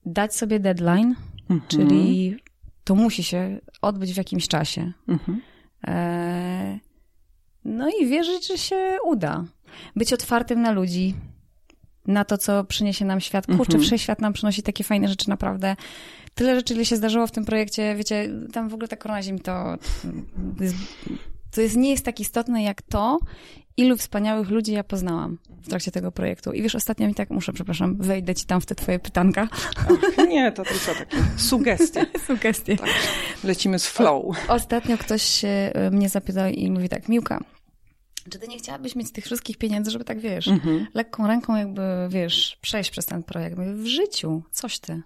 dać 0.06 0.36
sobie 0.36 0.60
deadline, 0.60 1.16
Mhm. 1.50 1.62
czyli 1.68 2.38
to 2.84 2.96
musi 2.96 3.24
się 3.24 3.60
odbyć 3.82 4.14
w 4.14 4.18
jakimś 4.18 4.48
czasie. 4.48 4.92
Mhm. 5.08 5.42
E, 5.88 6.80
No 7.66 7.90
i 8.02 8.08
wierzyć, 8.08 8.48
że 8.48 8.58
się 8.58 8.98
uda. 9.06 9.46
Być 9.96 10.14
otwartym 10.14 10.62
na 10.62 10.72
ludzi, 10.72 11.16
na 12.10 12.26
to, 12.26 12.38
co 12.38 12.64
przyniesie 12.64 13.06
nam 13.06 13.22
świat. 13.22 13.46
Kurczę, 13.46 13.62
Mhm. 13.64 13.84
wszechświat 13.84 14.22
nam 14.22 14.34
przynosi 14.34 14.64
takie 14.64 14.84
fajne 14.84 15.08
rzeczy, 15.08 15.30
naprawdę. 15.30 15.76
Tyle 16.36 16.56
rzeczy, 16.56 16.74
ile 16.74 16.86
się 16.86 16.96
zdarzyło 16.96 17.28
w 17.28 17.32
tym 17.32 17.46
projekcie, 17.46 17.96
wiecie, 17.96 18.30
tam 18.54 18.70
w 18.70 18.74
ogóle 18.74 18.88
ta 18.88 18.96
korona 18.96 19.22
ziemi 19.24 19.40
to, 19.40 19.76
to, 20.58 20.64
jest, 20.64 20.76
to 21.52 21.62
jest, 21.62 21.76
nie 21.76 21.90
jest 21.90 22.06
tak 22.06 22.20
istotne 22.20 22.64
jak 22.64 22.82
to, 22.82 23.20
ilu 23.78 23.98
wspaniałych 23.98 24.50
ludzi 24.50 24.72
ja 24.72 24.84
poznałam 24.84 25.38
w 25.62 25.70
trakcie 25.70 25.92
tego 25.92 26.12
projektu. 26.12 26.52
I 26.52 26.62
wiesz, 26.62 26.76
ostatnio 26.76 27.08
mi 27.08 27.16
tak, 27.16 27.30
muszę, 27.30 27.54
przepraszam, 27.54 27.96
wejdę 28.00 28.36
ci 28.36 28.46
tam 28.46 28.62
w 28.62 28.66
te 28.66 28.76
twoje 28.76 29.00
pytanka. 29.00 29.48
Ach, 29.52 30.28
nie, 30.28 30.52
to 30.52 30.64
tylko 30.64 30.94
takie 31.00 31.18
sugestie. 31.38 32.06
Sugestie. 32.28 32.78
Tak. 32.78 32.90
Lecimy 33.44 33.80
z 33.80 33.88
flow. 33.88 34.36
Ostatnio 34.48 34.98
ktoś 34.98 35.44
y, 35.44 35.48
mnie 35.92 36.10
zapytał 36.10 36.50
i 36.52 36.72
mówi 36.72 36.90
tak, 36.90 37.10
Miłka, 37.10 37.40
czy 38.30 38.40
ty 38.40 38.48
nie 38.48 38.58
chciałabyś 38.58 38.96
mieć 38.96 39.12
tych 39.12 39.26
wszystkich 39.26 39.58
pieniędzy, 39.58 39.92
żeby 39.92 40.06
tak, 40.06 40.20
wiesz, 40.20 40.48
Mhm. 40.48 40.88
lekką 40.94 41.28
ręką 41.28 41.56
jakby, 41.56 41.82
wiesz, 42.10 42.58
przejść 42.62 42.92
przez 42.92 43.06
ten 43.06 43.24
projekt? 43.24 43.58
Mówię, 43.58 43.74
w 43.74 43.86
życiu, 43.86 44.42
coś 44.52 44.80
ty. 44.80 45.02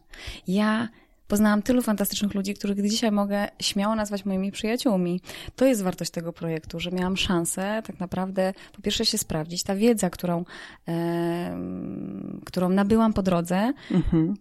Ja 0.48 0.90
poznałam 1.28 1.62
tylu 1.62 1.82
fantastycznych 1.82 2.34
ludzi, 2.34 2.54
których 2.54 2.90
dzisiaj 2.90 3.12
mogę 3.12 3.48
śmiało 3.62 3.96
nazwać 3.96 4.26
moimi 4.26 4.52
przyjaciółmi. 4.52 5.22
To 5.56 5.66
jest 5.66 5.82
wartość 5.84 6.12
tego 6.12 6.34
projektu, 6.34 6.80
że 6.80 6.92
miałam 6.92 7.18
szansę 7.18 7.82
tak 7.88 8.00
naprawdę 8.00 8.54
po 8.76 8.82
pierwsze 8.82 9.06
się 9.06 9.18
sprawdzić. 9.18 9.64
Ta 9.64 9.76
wiedza, 9.76 10.10
którą, 10.10 10.46
em, 10.86 12.42
którą 12.46 12.70
nabyłam 12.70 13.14
po 13.14 13.24
drodze, 13.24 13.74
Mhm. 13.92 14.34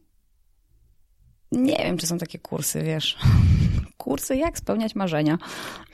nie 1.53 1.77
wiem, 1.77 1.99
czy 1.99 2.07
są 2.07 2.19
takie 2.19 2.39
kursy, 2.39 2.83
wiesz. 2.83 3.19
Kursy, 3.97 4.37
jak 4.37 4.59
spełniać 4.59 4.95
marzenia. 4.95 5.39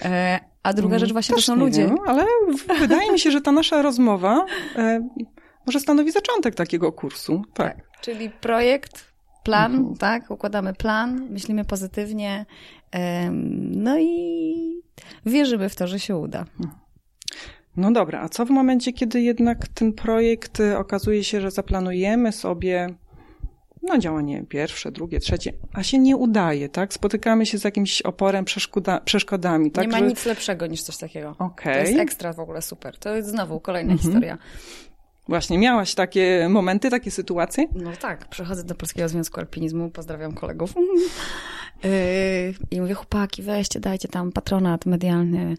E, 0.02 0.40
a 0.62 0.72
druga 0.72 0.98
rzecz 0.98 1.12
właśnie 1.12 1.34
Też 1.36 1.46
to 1.46 1.52
są 1.52 1.58
ludzie. 1.58 1.86
Wiem, 1.86 1.96
ale 2.06 2.24
wydaje 2.80 3.12
mi 3.12 3.18
się, 3.18 3.30
że 3.30 3.40
ta 3.40 3.52
nasza 3.52 3.82
rozmowa 3.82 4.46
e, 4.76 5.08
może 5.66 5.80
stanowi 5.80 6.10
zaczątek 6.12 6.54
takiego 6.54 6.92
kursu. 6.92 7.42
Tak. 7.54 7.76
Czyli 8.00 8.30
projekt, 8.30 9.12
plan, 9.42 9.74
Mhm. 9.74 9.96
tak? 9.96 10.30
Układamy 10.30 10.74
plan, 10.74 11.28
myślimy 11.30 11.64
pozytywnie. 11.64 12.46
em, 12.92 13.70
no 13.82 13.98
i 13.98 14.82
wierzymy 15.26 15.68
w 15.68 15.76
to, 15.76 15.86
że 15.86 16.00
się 16.00 16.16
uda. 16.16 16.44
No 17.76 17.92
dobra, 17.92 18.20
a 18.20 18.28
co 18.28 18.46
w 18.46 18.50
momencie, 18.50 18.92
kiedy 18.92 19.20
jednak 19.20 19.68
ten 19.68 19.92
projekt 19.92 20.60
e, 20.60 20.78
okazuje 20.78 21.24
się, 21.24 21.40
że 21.40 21.50
zaplanujemy 21.50 22.32
sobie 22.32 22.94
no 23.82 23.98
działanie 23.98 24.44
pierwsze, 24.48 24.92
drugie, 24.92 25.20
trzecie, 25.20 25.52
a 25.72 25.82
się 25.82 25.98
nie 25.98 26.16
udaje, 26.16 26.68
tak? 26.68 26.92
Spotykamy 26.94 27.46
się 27.46 27.58
z 27.58 27.64
jakimś 27.64 28.02
oporem, 28.02 28.44
przeszkoda, 28.44 29.00
przeszkodami, 29.00 29.70
tak? 29.70 29.84
nie 29.84 29.92
ma 29.92 29.98
że- 29.98 30.06
nic 30.06 30.24
lepszego 30.26 30.66
niż 30.66 30.82
coś 30.82 30.96
takiego. 30.96 31.34
To 31.38 31.44
Okej. 31.44 31.86
jest 31.86 31.98
ekstra 31.98 32.32
w 32.32 32.40
ogóle 32.40 32.62
super. 32.62 32.98
To 32.98 33.16
jest 33.16 33.28
znowu 33.28 33.60
kolejna 33.60 33.92
Mhm. 33.92 34.08
historia. 34.08 34.38
Właśnie, 35.28 35.58
miałaś 35.58 35.94
takie 35.94 36.46
momenty, 36.50 36.90
takie 36.90 37.10
sytuacje? 37.10 37.64
No 37.74 37.90
tak, 38.00 38.28
przychodzę 38.28 38.64
do 38.64 38.74
Polskiego 38.74 39.08
Związku 39.08 39.40
Alpinizmu, 39.40 39.90
pozdrawiam 39.90 40.32
kolegów. 40.34 40.74
Yy, 41.84 41.90
I 42.70 42.80
mówię, 42.80 42.94
chłopaki, 42.94 43.42
weźcie, 43.42 43.80
dajcie 43.80 44.08
tam 44.08 44.32
patronat 44.32 44.86
medialny. 44.86 45.56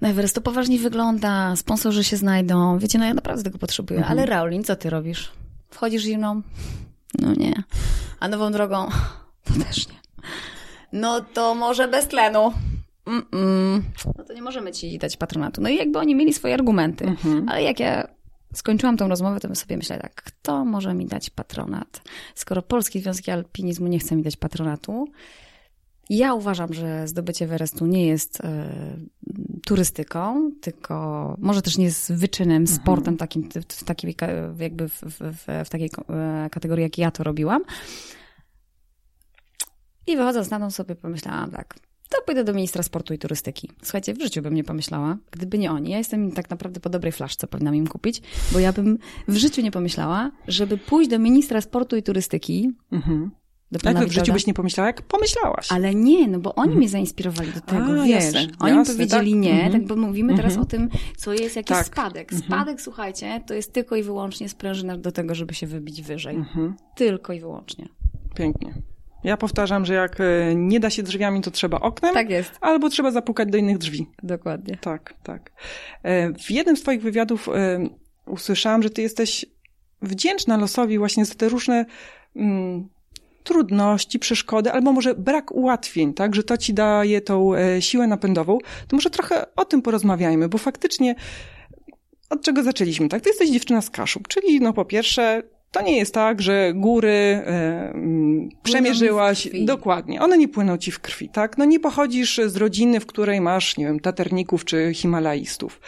Na 0.00 0.08
Everest 0.08 0.34
to 0.34 0.40
poważnie 0.40 0.78
wygląda, 0.78 1.56
sponsorzy 1.56 2.04
się 2.04 2.16
znajdą. 2.16 2.78
Wiecie, 2.78 2.98
no 2.98 3.04
ja 3.06 3.14
naprawdę 3.14 3.42
tego 3.42 3.58
potrzebuję. 3.58 4.04
Ale 4.06 4.26
Raulin, 4.26 4.64
co 4.64 4.76
ty 4.76 4.90
robisz? 4.90 5.32
Wchodzisz 5.70 6.02
zimną? 6.02 6.42
No 7.20 7.34
nie. 7.34 7.62
A 8.20 8.28
nową 8.28 8.52
drogą? 8.52 8.88
To 9.44 9.64
też 9.64 9.88
nie. 9.88 9.98
No 10.92 11.20
to 11.20 11.54
może 11.54 11.88
bez 11.88 12.08
tlenu. 12.08 12.52
Mm-mm. 13.06 13.82
No 14.18 14.24
to 14.24 14.32
nie 14.32 14.42
możemy 14.42 14.72
ci 14.72 14.98
dać 14.98 15.16
patronatu. 15.16 15.60
No 15.60 15.68
i 15.68 15.76
jakby 15.76 15.98
oni 15.98 16.14
mieli 16.14 16.32
swoje 16.32 16.54
argumenty. 16.54 17.04
Mhm. 17.04 17.48
Ale 17.48 17.62
jak 17.62 17.80
ja 17.80 18.08
skończyłam 18.54 18.96
tą 18.96 19.08
rozmowę, 19.08 19.40
to 19.40 19.54
sobie 19.54 19.76
myślała 19.76 20.02
tak, 20.02 20.14
kto 20.14 20.64
może 20.64 20.94
mi 20.94 21.06
dać 21.06 21.30
patronat? 21.30 22.02
Skoro 22.34 22.62
Polski 22.62 23.00
Związek 23.00 23.28
Alpinizmu 23.28 23.86
nie 23.86 23.98
chce 23.98 24.16
mi 24.16 24.22
dać 24.22 24.36
patronatu, 24.36 25.08
ja 26.08 26.34
uważam, 26.34 26.72
że 26.72 27.08
zdobycie 27.08 27.44
Everestu 27.44 27.86
nie 27.86 28.06
jest 28.06 28.40
e, 28.40 28.70
turystyką, 29.66 30.50
tylko 30.60 31.36
może 31.38 31.62
też 31.62 31.78
nie 31.78 31.84
jest 31.84 32.12
wyczynem, 32.12 32.66
sportem 32.66 33.16
takim, 33.16 33.48
w, 33.68 33.84
takiej, 33.84 34.16
jakby 34.58 34.88
w, 34.88 35.00
w, 35.02 35.20
w, 35.20 35.66
w 35.66 35.68
takiej 35.68 35.90
e, 36.08 36.48
kategorii, 36.50 36.82
jak 36.82 36.98
ja 36.98 37.10
to 37.10 37.24
robiłam. 37.24 37.62
I 40.06 40.16
wychodząc 40.16 40.50
na 40.50 40.58
tą 40.58 40.70
sobie 40.70 40.94
pomyślałam 40.94 41.50
tak, 41.50 41.74
to 42.08 42.18
pójdę 42.26 42.44
do 42.44 42.54
ministra 42.54 42.82
sportu 42.82 43.14
i 43.14 43.18
turystyki. 43.18 43.70
Słuchajcie, 43.82 44.14
w 44.14 44.22
życiu 44.22 44.42
bym 44.42 44.54
nie 44.54 44.64
pomyślała, 44.64 45.16
gdyby 45.30 45.58
nie 45.58 45.72
oni. 45.72 45.90
Ja 45.90 45.98
jestem 45.98 46.32
tak 46.32 46.50
naprawdę 46.50 46.80
po 46.80 46.90
dobrej 46.90 47.12
flaszce, 47.12 47.46
powinnam 47.46 47.74
im 47.74 47.86
kupić, 47.86 48.22
bo 48.52 48.58
ja 48.58 48.72
bym 48.72 48.98
w 49.28 49.36
życiu 49.36 49.62
nie 49.62 49.70
pomyślała, 49.70 50.30
żeby 50.48 50.78
pójść 50.78 51.10
do 51.10 51.18
ministra 51.18 51.60
sportu 51.60 51.96
i 51.96 52.02
turystyki, 52.02 52.72
Mhm. 52.92 53.30
Jak 53.84 54.08
w 54.08 54.12
życiu 54.12 54.32
byś 54.32 54.46
nie 54.46 54.54
pomyślała, 54.54 54.86
jak 54.86 55.02
pomyślałaś? 55.02 55.72
Ale 55.72 55.94
nie, 55.94 56.28
no 56.28 56.38
bo 56.38 56.54
oni 56.54 56.76
mnie 56.76 56.88
zainspirowali 56.88 57.52
do 57.52 57.60
tego, 57.60 57.84
A, 58.02 58.04
wiesz. 58.04 58.24
jasne, 58.24 58.46
oni 58.60 58.76
jasne, 58.76 58.94
powiedzieli 58.94 59.30
tak. 59.32 59.40
nie, 59.40 59.52
Mhm. 59.52 59.72
tak 59.72 59.86
bo 59.86 59.96
mówimy 59.96 60.36
teraz 60.36 60.52
Mhm. 60.56 60.62
o 60.62 60.66
tym, 60.66 60.88
co 61.16 61.32
jest 61.32 61.56
jakiś 61.56 61.76
Tak. 61.76 61.86
spadek. 61.86 62.32
Mhm. 62.32 62.42
Spadek, 62.50 62.80
słuchajcie, 62.80 63.40
to 63.46 63.54
jest 63.54 63.72
tylko 63.72 63.96
i 63.96 64.02
wyłącznie 64.02 64.48
sprężyna 64.48 64.98
do 64.98 65.12
tego, 65.12 65.34
żeby 65.34 65.54
się 65.54 65.66
wybić 65.66 66.02
wyżej. 66.02 66.36
Mhm. 66.36 66.76
Tylko 66.96 67.32
i 67.32 67.40
wyłącznie. 67.40 67.88
Pięknie. 68.34 68.74
Ja 69.24 69.36
powtarzam, 69.36 69.84
że 69.86 69.94
jak 69.94 70.20
e, 70.20 70.24
nie 70.54 70.80
da 70.80 70.90
się 70.90 71.02
drzwiami, 71.02 71.40
to 71.40 71.50
trzeba 71.50 71.80
oknem, 71.80 72.14
Tak 72.14 72.30
jest, 72.30 72.50
albo 72.60 72.88
trzeba 72.88 73.10
zapukać 73.10 73.48
do 73.50 73.58
innych 73.58 73.78
drzwi. 73.78 74.06
dokładnie. 74.22 74.78
Tak, 74.80 75.14
tak. 75.22 75.52
E, 76.02 76.32
W 76.32 76.50
jednym 76.50 76.76
z 76.76 76.82
Twoich 76.82 77.02
wywiadów 77.02 77.48
e, 77.48 77.88
usłyszałam, 78.26 78.82
że 78.82 78.90
Ty 78.90 79.02
jesteś 79.02 79.46
wdzięczna 80.02 80.56
losowi 80.56 80.98
właśnie 80.98 81.24
za 81.24 81.34
te 81.34 81.48
różne 81.48 81.86
mm, 82.36 82.88
trudności, 83.42 84.18
przeszkody, 84.18 84.72
albo 84.72 84.92
może 84.92 85.14
brak 85.14 85.52
ułatwień, 85.52 86.14
tak, 86.14 86.34
że 86.34 86.42
to 86.42 86.56
Ci 86.56 86.74
daje 86.74 87.20
tą 87.20 87.54
e, 87.54 87.82
siłę 87.82 88.06
napędową. 88.06 88.58
To 88.88 88.96
może 88.96 89.10
trochę 89.10 89.46
o 89.56 89.64
tym 89.64 89.82
porozmawiajmy, 89.82 90.48
bo 90.48 90.58
faktycznie 90.58 91.14
od 92.30 92.42
czego 92.42 92.62
zaczęliśmy, 92.62 93.08
tak? 93.08 93.22
Ty 93.22 93.30
jesteś 93.30 93.50
dziewczyna 93.50 93.80
z 93.80 93.90
Kaszub, 93.90 94.28
czyli 94.28 94.60
no 94.60 94.72
po 94.72 94.84
pierwsze 94.84 95.42
to 95.70 95.82
nie 95.82 95.96
jest 95.96 96.14
tak, 96.14 96.42
że 96.42 96.72
góry 96.74 97.08
e, 97.46 97.94
przemierzyłaś. 98.62 99.48
Dokładnie. 99.64 100.20
One 100.20 100.38
nie 100.38 100.48
płyną 100.48 100.78
ci 100.78 100.90
w 100.90 101.00
krwi, 101.00 101.28
tak? 101.28 101.58
No 101.58 101.64
nie 101.64 101.80
pochodzisz 101.80 102.40
z 102.46 102.56
rodziny, 102.56 103.00
w 103.00 103.06
której 103.06 103.40
masz, 103.40 103.76
nie 103.76 103.84
wiem, 103.84 104.00
taterników 104.00 104.64
czy 104.64 104.90
himalajstów. 104.94 105.80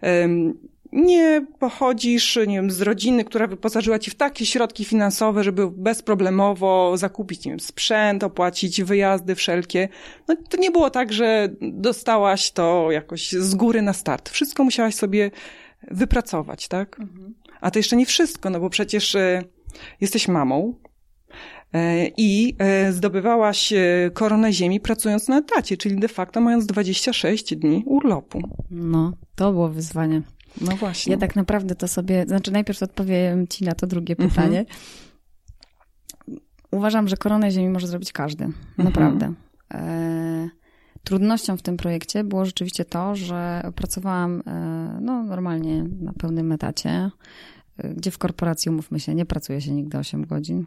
Em, 0.00 0.54
nie 0.96 1.46
pochodzisz, 1.58 2.38
nie 2.46 2.56
wiem, 2.56 2.70
z 2.70 2.80
rodziny, 2.80 3.24
która 3.24 3.46
wyposażyła 3.46 3.98
ci 3.98 4.10
w 4.10 4.14
takie 4.14 4.46
środki 4.46 4.84
finansowe, 4.84 5.44
żeby 5.44 5.70
bezproblemowo 5.70 6.96
zakupić, 6.96 7.44
nie 7.44 7.52
wiem, 7.52 7.60
sprzęt, 7.60 8.24
opłacić 8.24 8.82
wyjazdy 8.82 9.34
wszelkie. 9.34 9.88
No 10.28 10.36
to 10.48 10.56
nie 10.56 10.70
było 10.70 10.90
tak, 10.90 11.12
że 11.12 11.48
dostałaś 11.60 12.50
to 12.50 12.90
jakoś 12.90 13.32
z 13.32 13.54
góry 13.54 13.82
na 13.82 13.92
start. 13.92 14.28
Wszystko 14.28 14.64
musiałaś 14.64 14.94
sobie 14.94 15.30
wypracować, 15.90 16.68
tak? 16.68 17.00
A 17.60 17.70
to 17.70 17.78
jeszcze 17.78 17.96
nie 17.96 18.06
wszystko, 18.06 18.50
no 18.50 18.60
bo 18.60 18.70
przecież 18.70 19.14
e, 19.14 19.42
jesteś 20.00 20.28
mamą 20.28 20.74
e, 21.72 22.06
i 22.16 22.56
e, 22.58 22.92
zdobywałaś 22.92 23.72
koronę 24.12 24.52
ziemi 24.52 24.80
pracując 24.80 25.28
na 25.28 25.38
etacie, 25.38 25.76
czyli 25.76 26.00
de 26.00 26.08
facto 26.08 26.40
mając 26.40 26.66
26 26.66 27.54
dni 27.54 27.82
urlopu. 27.86 28.40
No, 28.70 29.12
to 29.34 29.52
było 29.52 29.68
wyzwanie. 29.68 30.22
No 30.60 30.76
właśnie. 30.76 31.12
Ja 31.12 31.18
tak 31.18 31.36
naprawdę 31.36 31.74
to 31.74 31.88
sobie, 31.88 32.24
znaczy 32.28 32.52
najpierw 32.52 32.82
odpowiem 32.82 33.48
ci 33.48 33.64
na 33.64 33.74
to 33.74 33.86
drugie 33.86 34.14
Mhm. 34.18 34.30
pytanie. 34.30 34.64
Uważam, 36.70 37.08
że 37.08 37.16
koronę 37.16 37.50
ziemi 37.50 37.68
może 37.68 37.86
zrobić 37.86 38.12
każdy. 38.12 38.44
Mhm. 38.44 38.56
Naprawdę. 38.78 39.32
E, 39.74 40.48
trudnością 41.04 41.56
w 41.56 41.62
tym 41.62 41.76
projekcie 41.76 42.24
było 42.24 42.44
rzeczywiście 42.44 42.84
to, 42.84 43.16
że 43.16 43.62
pracowałam 43.74 44.42
e, 44.46 44.98
no, 45.00 45.22
normalnie 45.22 45.84
na 46.00 46.12
pełnym 46.12 46.52
etacie, 46.52 47.10
e, 47.78 47.88
gdzie 47.94 48.10
w 48.10 48.18
korporacji, 48.18 48.70
umówmy 48.70 49.00
się, 49.00 49.14
nie 49.14 49.26
pracuje 49.26 49.60
się 49.60 49.72
nigdy 49.72 49.98
8 49.98 50.26
godzin. 50.26 50.64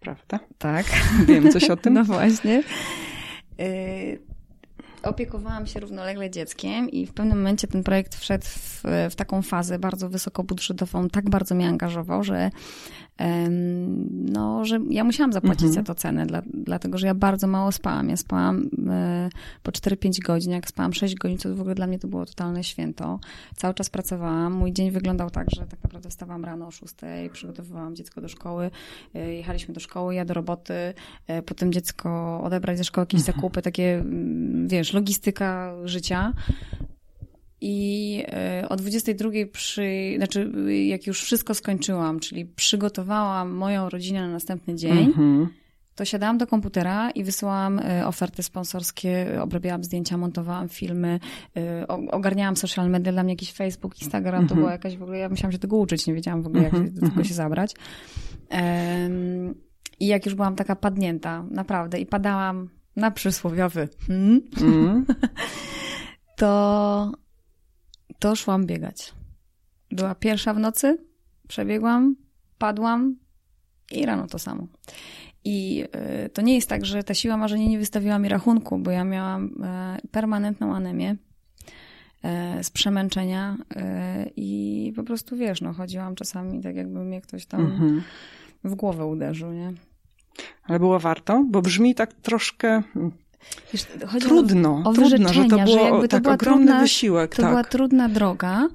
Prawda? 0.00 0.40
Tak. 0.58 0.86
Wiem 1.26 1.52
coś 1.52 1.70
o 1.70 1.76
tym. 1.76 1.94
No 1.98 2.04
właśnie. 2.04 2.62
Opiekowałam 5.02 5.66
się 5.66 5.80
równolegle 5.80 6.30
dzieckiem 6.30 6.90
i 6.90 7.06
w 7.06 7.12
pewnym 7.12 7.38
momencie 7.38 7.68
ten 7.68 7.82
projekt 7.82 8.14
wszedł 8.14 8.44
w, 8.44 8.82
w 9.10 9.14
taką 9.14 9.42
fazę 9.42 9.78
bardzo 9.78 10.08
wysokobudżetową, 10.08 11.08
tak 11.08 11.30
bardzo 11.30 11.54
mnie 11.54 11.68
angażował, 11.68 12.24
że 12.24 12.50
no, 14.10 14.64
że 14.64 14.80
ja 14.90 15.04
musiałam 15.04 15.32
zapłacić 15.32 15.64
mhm. 15.64 15.72
za 15.72 15.82
to 15.82 15.94
cenę, 15.94 16.26
dla, 16.26 16.42
dlatego 16.54 16.98
że 16.98 17.06
ja 17.06 17.14
bardzo 17.14 17.46
mało 17.46 17.72
spałam. 17.72 18.08
Ja 18.08 18.16
spałam 18.16 18.70
e, 18.88 19.28
po 19.62 19.70
4-5 19.70 20.20
godzin, 20.26 20.52
jak 20.52 20.68
spałam 20.68 20.92
6 20.92 21.14
godzin, 21.14 21.38
to 21.38 21.54
w 21.54 21.60
ogóle 21.60 21.74
dla 21.74 21.86
mnie 21.86 21.98
to 21.98 22.08
było 22.08 22.26
totalne 22.26 22.64
święto. 22.64 23.20
Cały 23.56 23.74
czas 23.74 23.90
pracowałam, 23.90 24.52
mój 24.52 24.72
dzień 24.72 24.90
wyglądał 24.90 25.30
tak, 25.30 25.50
że 25.50 25.66
tak 25.66 25.82
naprawdę 25.82 26.10
wstawałam 26.10 26.44
rano 26.44 26.66
o 26.66 26.70
6, 26.70 26.94
przygotowywałam 27.32 27.96
dziecko 27.96 28.20
do 28.20 28.28
szkoły, 28.28 28.70
e, 29.14 29.34
jechaliśmy 29.34 29.74
do 29.74 29.80
szkoły, 29.80 30.14
ja 30.14 30.24
do 30.24 30.34
roboty, 30.34 30.74
e, 31.26 31.42
potem 31.42 31.72
dziecko 31.72 32.40
odebrać 32.42 32.78
ze 32.78 32.84
szkoły, 32.84 33.02
jakieś 33.02 33.20
mhm. 33.20 33.36
zakupy, 33.36 33.62
takie, 33.62 33.98
mm, 33.98 34.68
wiesz, 34.68 34.92
logistyka 34.92 35.74
życia. 35.84 36.32
I 37.60 38.24
e, 38.32 38.68
o 38.68 38.76
22 38.76 39.30
przy, 39.52 40.14
znaczy 40.16 40.52
jak 40.86 41.06
już 41.06 41.22
wszystko 41.22 41.54
skończyłam, 41.54 42.20
czyli 42.20 42.46
przygotowałam 42.46 43.50
moją 43.50 43.88
rodzinę 43.88 44.20
na 44.20 44.32
następny 44.32 44.74
dzień, 44.74 45.12
mm-hmm. 45.12 45.46
to 45.94 46.04
siadałam 46.04 46.38
do 46.38 46.46
komputera 46.46 47.10
i 47.10 47.24
wysyłałam 47.24 47.78
e, 47.78 48.06
oferty 48.06 48.42
sponsorskie, 48.42 49.38
obrabiałam 49.42 49.84
zdjęcia, 49.84 50.16
montowałam 50.16 50.68
filmy, 50.68 51.20
e, 51.56 51.86
ogarniałam 51.88 52.56
social 52.56 52.90
media, 52.90 53.12
dla 53.12 53.22
mnie 53.22 53.32
jakiś 53.32 53.52
Facebook, 53.52 54.02
Instagram, 54.02 54.40
to 54.40 54.42
mhm. 54.42 54.60
była 54.60 54.72
jakaś 54.72 54.96
w 54.96 55.02
ogóle, 55.02 55.18
ja 55.18 55.28
musiałam 55.28 55.52
się 55.52 55.58
tego 55.58 55.76
uczyć, 55.76 56.06
nie 56.06 56.14
wiedziałam 56.14 56.42
w 56.42 56.46
ogóle 56.46 56.62
jak 56.62 56.72
mm-hmm. 56.72 56.90
do 56.90 57.08
tego 57.08 57.24
się 57.24 57.34
zabrać. 57.34 57.74
I 60.00 60.06
jak 60.06 60.26
już 60.26 60.34
byłam 60.34 60.56
taka 60.56 60.76
padnięta, 60.76 61.44
naprawdę, 61.50 61.98
i 61.98 62.06
padałam 62.06 62.68
na 62.96 63.10
przysłowiowy 63.10 63.88
hmm? 64.06 64.40
mm. 64.60 65.06
to 66.36 67.12
to 68.18 68.36
szłam 68.36 68.66
biegać. 68.66 69.14
Była 69.90 70.14
pierwsza 70.14 70.54
w 70.54 70.58
nocy, 70.58 70.98
przebiegłam, 71.48 72.16
padłam 72.58 73.16
i 73.90 74.06
rano 74.06 74.26
to 74.26 74.38
samo. 74.38 74.66
I 75.44 75.84
y, 76.26 76.28
to 76.28 76.42
nie 76.42 76.54
jest 76.54 76.68
tak, 76.68 76.86
że 76.86 77.02
ta 77.02 77.14
siła 77.14 77.36
marzenia 77.36 77.68
nie 77.68 77.78
wystawiła 77.78 78.18
mi 78.18 78.28
rachunku, 78.28 78.78
bo 78.78 78.90
ja 78.90 79.04
miałam 79.04 79.46
y, 79.46 80.08
permanentną 80.08 80.74
anemię 80.74 81.16
y, 82.58 82.64
z 82.64 82.70
przemęczenia 82.70 83.56
i 84.36 84.92
po 84.96 85.04
prostu 85.04 85.36
wiesz, 85.36 85.60
no 85.60 85.72
chodziłam 85.72 86.14
czasami 86.14 86.60
tak 86.62 86.76
jakby 86.76 86.98
mnie 86.98 87.20
ktoś 87.20 87.46
tam 87.46 87.60
mhm. 87.60 88.02
w 88.64 88.74
głowę 88.74 89.06
uderzył, 89.06 89.52
nie? 89.52 89.72
Ale 90.64 90.78
było 90.78 90.98
warto, 90.98 91.44
bo 91.50 91.62
brzmi 91.62 91.94
tak 91.94 92.12
troszkę 92.12 92.82
Wiesz, 93.72 93.86
trudno, 94.20 94.82
o, 94.84 94.90
o 94.90 94.92
trudno, 94.92 95.32
że 95.32 95.44
to 95.44 95.58
było 95.58 96.02
że 96.02 96.08
tak 96.08 96.24
to 96.24 96.32
ogromny 96.32 96.66
trudna, 96.66 96.80
wysiłek. 96.80 97.36
To 97.36 97.42
tak. 97.42 97.50
była 97.50 97.64
trudna 97.64 98.08
droga. 98.08 98.68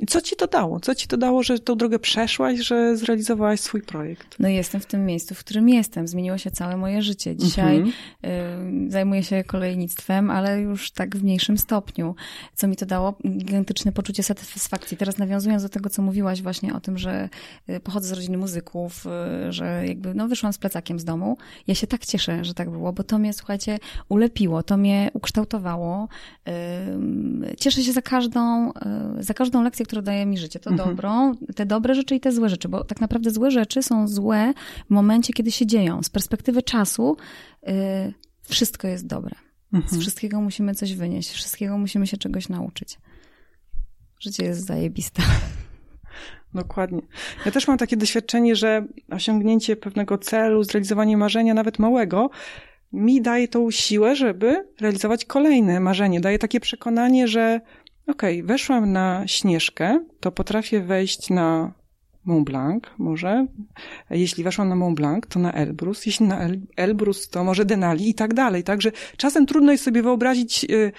I 0.00 0.06
co 0.06 0.20
ci 0.20 0.36
to 0.36 0.46
dało? 0.46 0.80
Co 0.80 0.94
ci 0.94 1.08
to 1.08 1.16
dało, 1.16 1.42
że 1.42 1.58
tą 1.58 1.76
drogę 1.76 1.98
przeszłaś, 1.98 2.60
że 2.60 2.96
zrealizowałaś 2.96 3.60
swój 3.60 3.82
projekt? 3.82 4.36
No 4.38 4.48
jestem 4.48 4.80
w 4.80 4.86
tym 4.86 5.06
miejscu, 5.06 5.34
w 5.34 5.38
którym 5.38 5.68
jestem. 5.68 6.08
Zmieniło 6.08 6.38
się 6.38 6.50
całe 6.50 6.76
moje 6.76 7.02
życie. 7.02 7.36
Dzisiaj 7.36 7.76
mhm. 7.76 8.88
y, 8.88 8.90
zajmuję 8.90 9.22
się 9.22 9.44
kolejnictwem, 9.44 10.30
ale 10.30 10.60
już 10.60 10.90
tak 10.90 11.16
w 11.16 11.22
mniejszym 11.22 11.58
stopniu. 11.58 12.14
Co 12.54 12.68
mi 12.68 12.76
to 12.76 12.86
dało? 12.86 13.18
Gigantyczne 13.38 13.92
poczucie 13.92 14.22
satysfakcji. 14.22 14.96
Teraz 14.96 15.18
nawiązując 15.18 15.62
do 15.62 15.68
tego, 15.68 15.90
co 15.90 16.02
mówiłaś 16.02 16.42
właśnie 16.42 16.74
o 16.74 16.80
tym, 16.80 16.98
że 16.98 17.28
y, 17.70 17.80
pochodzę 17.80 18.08
z 18.08 18.12
rodziny 18.12 18.38
muzyków, 18.38 19.06
y, 19.48 19.52
że 19.52 19.86
jakby 19.86 20.14
no 20.14 20.28
wyszłam 20.28 20.52
z 20.52 20.58
plecakiem 20.58 20.98
z 20.98 21.04
domu. 21.04 21.36
Ja 21.66 21.74
się 21.74 21.86
tak 21.86 22.06
cieszę, 22.06 22.44
że 22.44 22.54
tak 22.54 22.70
było, 22.70 22.92
bo 22.92 23.04
to 23.04 23.18
mnie, 23.18 23.32
słuchajcie, 23.32 23.78
ulepiło, 24.08 24.62
to 24.62 24.76
mnie 24.76 25.10
ukształtowało. 25.14 26.08
Y, 26.48 27.56
cieszę 27.56 27.82
się 27.82 27.92
za 27.92 28.02
każdą, 28.02 28.70
y, 29.18 29.22
za 29.22 29.34
każdą 29.34 29.62
lekcję, 29.62 29.85
która 29.86 30.02
daje 30.02 30.26
mi 30.26 30.38
życie. 30.38 30.60
To 30.60 30.70
mhm. 30.70 30.90
dobrą, 30.90 31.34
te 31.54 31.66
dobre 31.66 31.94
rzeczy 31.94 32.14
i 32.14 32.20
te 32.20 32.32
złe 32.32 32.48
rzeczy, 32.48 32.68
bo 32.68 32.84
tak 32.84 33.00
naprawdę 33.00 33.30
złe 33.30 33.50
rzeczy 33.50 33.82
są 33.82 34.08
złe 34.08 34.52
w 34.86 34.90
momencie, 34.90 35.32
kiedy 35.32 35.52
się 35.52 35.66
dzieją. 35.66 36.02
Z 36.02 36.10
perspektywy 36.10 36.62
czasu 36.62 37.16
yy, 37.62 37.72
wszystko 38.42 38.88
jest 38.88 39.06
dobre. 39.06 39.34
Mhm. 39.72 39.94
Z 39.94 40.00
wszystkiego 40.00 40.40
musimy 40.40 40.74
coś 40.74 40.94
wynieść, 40.94 41.30
z 41.30 41.32
wszystkiego 41.32 41.78
musimy 41.78 42.06
się 42.06 42.16
czegoś 42.16 42.48
nauczyć. 42.48 42.98
Życie 44.20 44.44
jest 44.44 44.66
zajebiste. 44.66 45.22
Dokładnie. 46.54 47.02
Ja 47.46 47.52
też 47.52 47.68
mam 47.68 47.78
takie 47.78 47.96
doświadczenie, 47.96 48.56
że 48.56 48.86
osiągnięcie 49.10 49.76
pewnego 49.76 50.18
celu, 50.18 50.64
zrealizowanie 50.64 51.16
marzenia, 51.16 51.54
nawet 51.54 51.78
małego, 51.78 52.30
mi 52.92 53.22
daje 53.22 53.48
tą 53.48 53.70
siłę, 53.70 54.16
żeby 54.16 54.68
realizować 54.80 55.24
kolejne 55.24 55.80
marzenie. 55.80 56.20
Daje 56.20 56.38
takie 56.38 56.60
przekonanie, 56.60 57.28
że 57.28 57.60
Okej, 58.06 58.36
okay, 58.36 58.46
weszłam 58.46 58.92
na 58.92 59.22
Śnieżkę, 59.26 60.04
to 60.20 60.32
potrafię 60.32 60.80
wejść 60.80 61.30
na 61.30 61.72
Mont 62.24 62.44
Blanc 62.44 62.84
może. 62.98 63.46
Jeśli 64.10 64.44
weszłam 64.44 64.68
na 64.68 64.76
Mont 64.76 64.96
Blanc, 64.96 65.26
to 65.26 65.38
na 65.38 65.52
Elbrus. 65.52 66.06
Jeśli 66.06 66.26
na 66.26 66.48
Elbrus, 66.76 67.28
to 67.28 67.44
może 67.44 67.64
Denali 67.64 68.08
i 68.10 68.14
tak 68.14 68.34
dalej. 68.34 68.64
Także 68.64 68.92
czasem 69.16 69.46
trudno 69.46 69.72
jest 69.72 69.84
sobie 69.84 70.02
wyobrazić 70.02 70.64
y, 70.64 70.92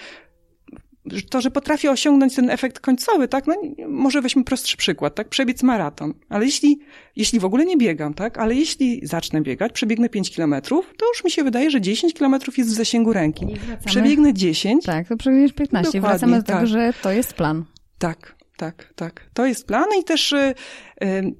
to, 1.30 1.40
że 1.40 1.50
potrafię 1.50 1.90
osiągnąć 1.90 2.34
ten 2.34 2.50
efekt 2.50 2.80
końcowy, 2.80 3.28
tak? 3.28 3.46
No, 3.46 3.54
może 3.88 4.22
weźmy 4.22 4.44
prostszy 4.44 4.76
przykład, 4.76 5.14
tak? 5.14 5.28
Przebiec 5.28 5.62
maraton. 5.62 6.14
Ale 6.28 6.44
jeśli, 6.44 6.78
jeśli 7.16 7.40
w 7.40 7.44
ogóle 7.44 7.64
nie 7.64 7.76
biegam, 7.76 8.14
tak? 8.14 8.38
Ale 8.38 8.54
jeśli 8.54 9.06
zacznę 9.06 9.40
biegać, 9.40 9.72
przebiegnę 9.72 10.08
5 10.08 10.30
kilometrów, 10.30 10.92
to 10.98 11.06
już 11.14 11.24
mi 11.24 11.30
się 11.30 11.44
wydaje, 11.44 11.70
że 11.70 11.80
10 11.80 12.14
kilometrów 12.14 12.58
jest 12.58 12.70
w 12.70 12.74
zasięgu 12.74 13.12
ręki. 13.12 13.46
Przebiegnę 13.86 14.34
10. 14.34 14.84
Tak, 14.84 15.08
to 15.08 15.16
przebiegniesz 15.16 15.52
15. 15.52 15.92
Dokładnie, 15.92 16.00
Wracamy 16.00 16.36
do 16.36 16.42
tego, 16.42 16.58
tak. 16.58 16.66
że 16.66 16.92
to 17.02 17.12
jest 17.12 17.32
plan. 17.32 17.64
Tak, 17.98 18.34
tak, 18.56 18.92
tak. 18.94 19.30
To 19.34 19.46
jest 19.46 19.66
plan 19.66 19.86
i 20.00 20.04
też 20.04 20.32
y, 20.32 20.54
y, 21.02 21.34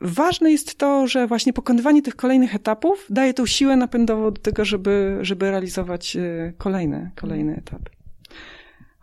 ważne 0.00 0.50
jest 0.50 0.78
to, 0.78 1.06
że 1.06 1.26
właśnie 1.26 1.52
pokonywanie 1.52 2.02
tych 2.02 2.16
kolejnych 2.16 2.54
etapów 2.54 3.06
daje 3.10 3.34
tą 3.34 3.46
siłę 3.46 3.76
napędową 3.76 4.30
do 4.30 4.40
tego, 4.40 4.64
żeby, 4.64 5.18
żeby 5.20 5.50
realizować 5.50 6.16
y, 6.16 6.54
kolejne, 6.58 7.10
kolejne 7.16 7.56
etapy. 7.56 7.95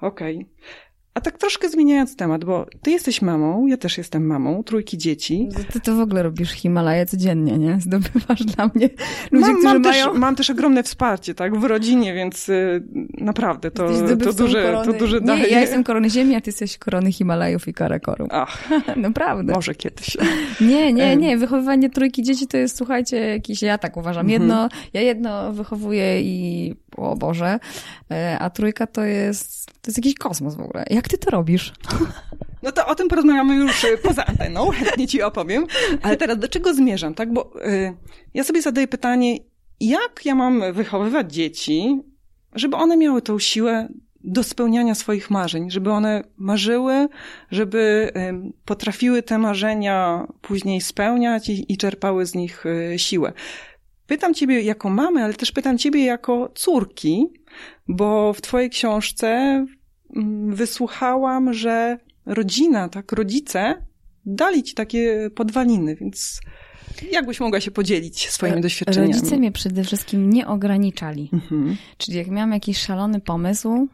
Okej. 0.04 0.36
Okay. 0.36 0.84
A 1.14 1.22
tak 1.22 1.38
troszkę 1.38 1.70
zmieniając 1.70 2.16
temat, 2.16 2.46
bo 2.46 2.66
ty 2.82 2.92
jesteś 2.92 3.22
mamą, 3.22 3.68
ja 3.68 3.78
też 3.78 3.98
jestem 3.98 4.26
mamą, 4.26 4.64
trójki 4.64 4.98
dzieci. 4.98 5.50
Ty 5.72 5.80
to 5.80 5.96
w 5.96 6.00
ogóle 6.00 6.24
robisz 6.24 6.52
Himalaję 6.52 7.06
codziennie, 7.06 7.58
nie? 7.58 7.82
Zdobywasz 7.82 8.44
dla 8.44 8.70
mnie 8.76 8.90
ludzi, 9.32 9.52
mam, 9.52 9.64
mam 9.64 9.82
mają... 9.82 10.10
Też, 10.12 10.20
mam 10.20 10.36
też 10.36 10.50
ogromne 10.50 10.84
wsparcie, 10.84 11.36
tak, 11.36 11.60
w 11.60 11.64
rodzinie, 11.64 12.14
więc 12.14 12.50
y, 12.50 12.84
naprawdę 13.18 13.72
to, 13.72 13.88
to, 14.24 14.34
duże, 14.34 14.64
korony... 14.64 14.86
to 14.86 15.00
duże 15.00 15.22
daje. 15.22 15.44
Nie, 15.44 15.48
ja 15.48 15.62
jestem 15.62 15.84
korony 15.84 16.10
ziemi, 16.10 16.36
a 16.36 16.42
ty 16.42 16.50
jesteś 16.50 16.78
korony 16.78 17.12
Himalajów 17.12 17.68
i 17.68 17.74
Karakorum. 17.74 18.28
Ach, 18.32 18.70
naprawdę. 18.96 19.54
Może 19.54 19.76
kiedyś. 19.76 20.18
Nie, 20.62 20.94
nie, 20.94 21.16
nie, 21.16 21.38
wychowywanie 21.38 21.90
trójki 21.90 22.24
dzieci 22.24 22.48
to 22.48 22.58
jest, 22.58 22.78
słuchajcie, 22.78 23.18
jakiś, 23.18 23.62
ja 23.62 23.78
tak 23.78 23.98
uważam, 23.98 24.30
jedno, 24.30 24.64
mhm. 24.64 24.82
ja 24.94 25.02
jedno 25.02 25.54
wychowuję 25.54 26.22
i, 26.22 26.76
o 26.98 27.16
Boże, 27.16 27.60
a 28.40 28.50
trójka 28.50 28.88
to 28.88 29.04
jest, 29.04 29.66
to 29.66 29.88
jest 29.88 29.98
jakiś 29.98 30.16
kosmos 30.16 30.56
w 30.56 30.62
ogóle. 30.62 30.86
Jak 30.90 31.08
ty 31.08 31.18
to 31.18 31.32
robisz? 31.32 31.74
No 32.64 32.72
to 32.72 32.88
o 32.88 32.96
tym 32.96 33.08
porozmawiamy 33.08 33.56
już 33.56 33.84
y, 33.84 33.98
poza 33.98 34.26
anteną, 34.26 34.70
chętnie 34.80 35.08
ci 35.08 35.22
opowiem. 35.22 35.68
Ale 36.02 36.18
teraz 36.18 36.40
do 36.40 36.48
czego 36.48 36.74
zmierzam, 36.74 37.14
tak? 37.14 37.34
Bo 37.34 37.66
y, 37.68 37.94
ja 38.34 38.44
sobie 38.44 38.62
zadaję 38.62 38.88
pytanie, 38.88 39.38
jak 39.80 40.22
ja 40.26 40.36
mam 40.36 40.74
wychowywać 40.74 41.34
dzieci, 41.34 42.02
żeby 42.56 42.76
one 42.78 42.98
miały 42.98 43.22
tą 43.22 43.40
siłę 43.40 43.88
do 44.24 44.44
spełniania 44.44 44.96
swoich 44.96 45.30
marzeń, 45.30 45.72
żeby 45.72 45.92
one 45.92 46.24
marzyły, 46.38 47.08
żeby 47.52 48.12
potrafiły 48.66 49.24
te 49.24 49.38
marzenia 49.38 50.28
później 50.42 50.82
spełniać 50.82 51.50
i, 51.50 51.74
i 51.74 51.78
czerpały 51.78 52.26
z 52.26 52.36
nich 52.36 52.64
siłę. 52.98 53.34
Pytam 54.08 54.34
ciebie 54.34 54.62
jako 54.62 54.90
mamy, 54.90 55.24
ale 55.24 55.34
też 55.34 55.52
pytam 55.52 55.78
ciebie 55.78 56.06
jako 56.06 56.52
córki, 56.56 57.34
bo 57.88 58.34
w 58.34 58.42
twojej 58.42 58.70
książce 58.70 59.66
Mm, 60.16 60.56
wysłuchałam, 60.56 61.54
że 61.54 61.98
rodzina, 62.26 62.90
tak, 62.90 63.12
rodzice 63.12 63.76
dali 64.26 64.64
ci 64.64 64.74
takie 64.74 65.30
podwaliny, 65.36 65.96
więc 65.96 66.42
jakbyś 67.12 67.40
mogła 67.40 67.60
się 67.60 67.72
podzielić 67.72 68.30
swoimi 68.30 68.62
doświadczeniami? 68.62 69.14
Rodzice 69.14 69.38
mnie 69.38 69.52
przede 69.52 69.84
wszystkim 69.84 70.30
nie 70.30 70.48
ograniczali. 70.48 71.30
Mhm. 71.34 71.76
Czyli 71.98 72.18
jak 72.18 72.28
miałam 72.28 72.52
jakiś 72.52 72.78
szalony 72.78 73.20
pomysł, 73.20 73.88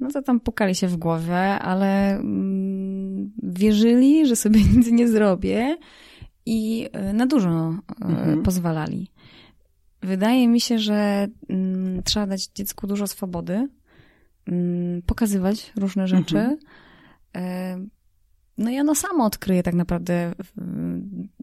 no 0.00 0.10
to 0.10 0.22
tam 0.22 0.40
pukali 0.40 0.74
się 0.74 0.88
w 0.88 0.96
głowę, 0.96 1.38
ale 1.58 2.16
mm, 2.16 3.32
wierzyli, 3.42 4.26
że 4.26 4.36
sobie 4.36 4.60
nic 4.76 4.90
nie 4.90 5.08
zrobię 5.08 5.76
i 6.46 6.88
e, 6.92 7.12
na 7.12 7.26
dużo 7.26 7.48
e, 7.48 8.04
mhm. 8.04 8.42
pozwalali. 8.42 9.08
Wydaje 10.04 10.48
mi 10.48 10.60
się, 10.60 10.78
że 10.78 11.28
mm, 11.48 12.02
trzeba 12.02 12.26
dać 12.26 12.46
dziecku 12.54 12.86
dużo 12.86 13.06
swobody, 13.06 13.68
Mm, 14.48 15.02
pokazywać 15.02 15.72
różne 15.76 16.08
rzeczy. 16.08 16.38
Mhm. 16.38 16.58
E, 17.36 17.76
no 18.58 18.70
i 18.70 18.80
ono 18.80 18.94
samo 18.94 19.24
odkryje 19.24 19.62
tak 19.62 19.74
naprawdę, 19.74 20.32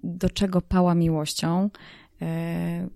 do 0.03 0.29
czego 0.29 0.61
pała 0.61 0.95
miłością. 0.95 1.69
E, 2.21 2.87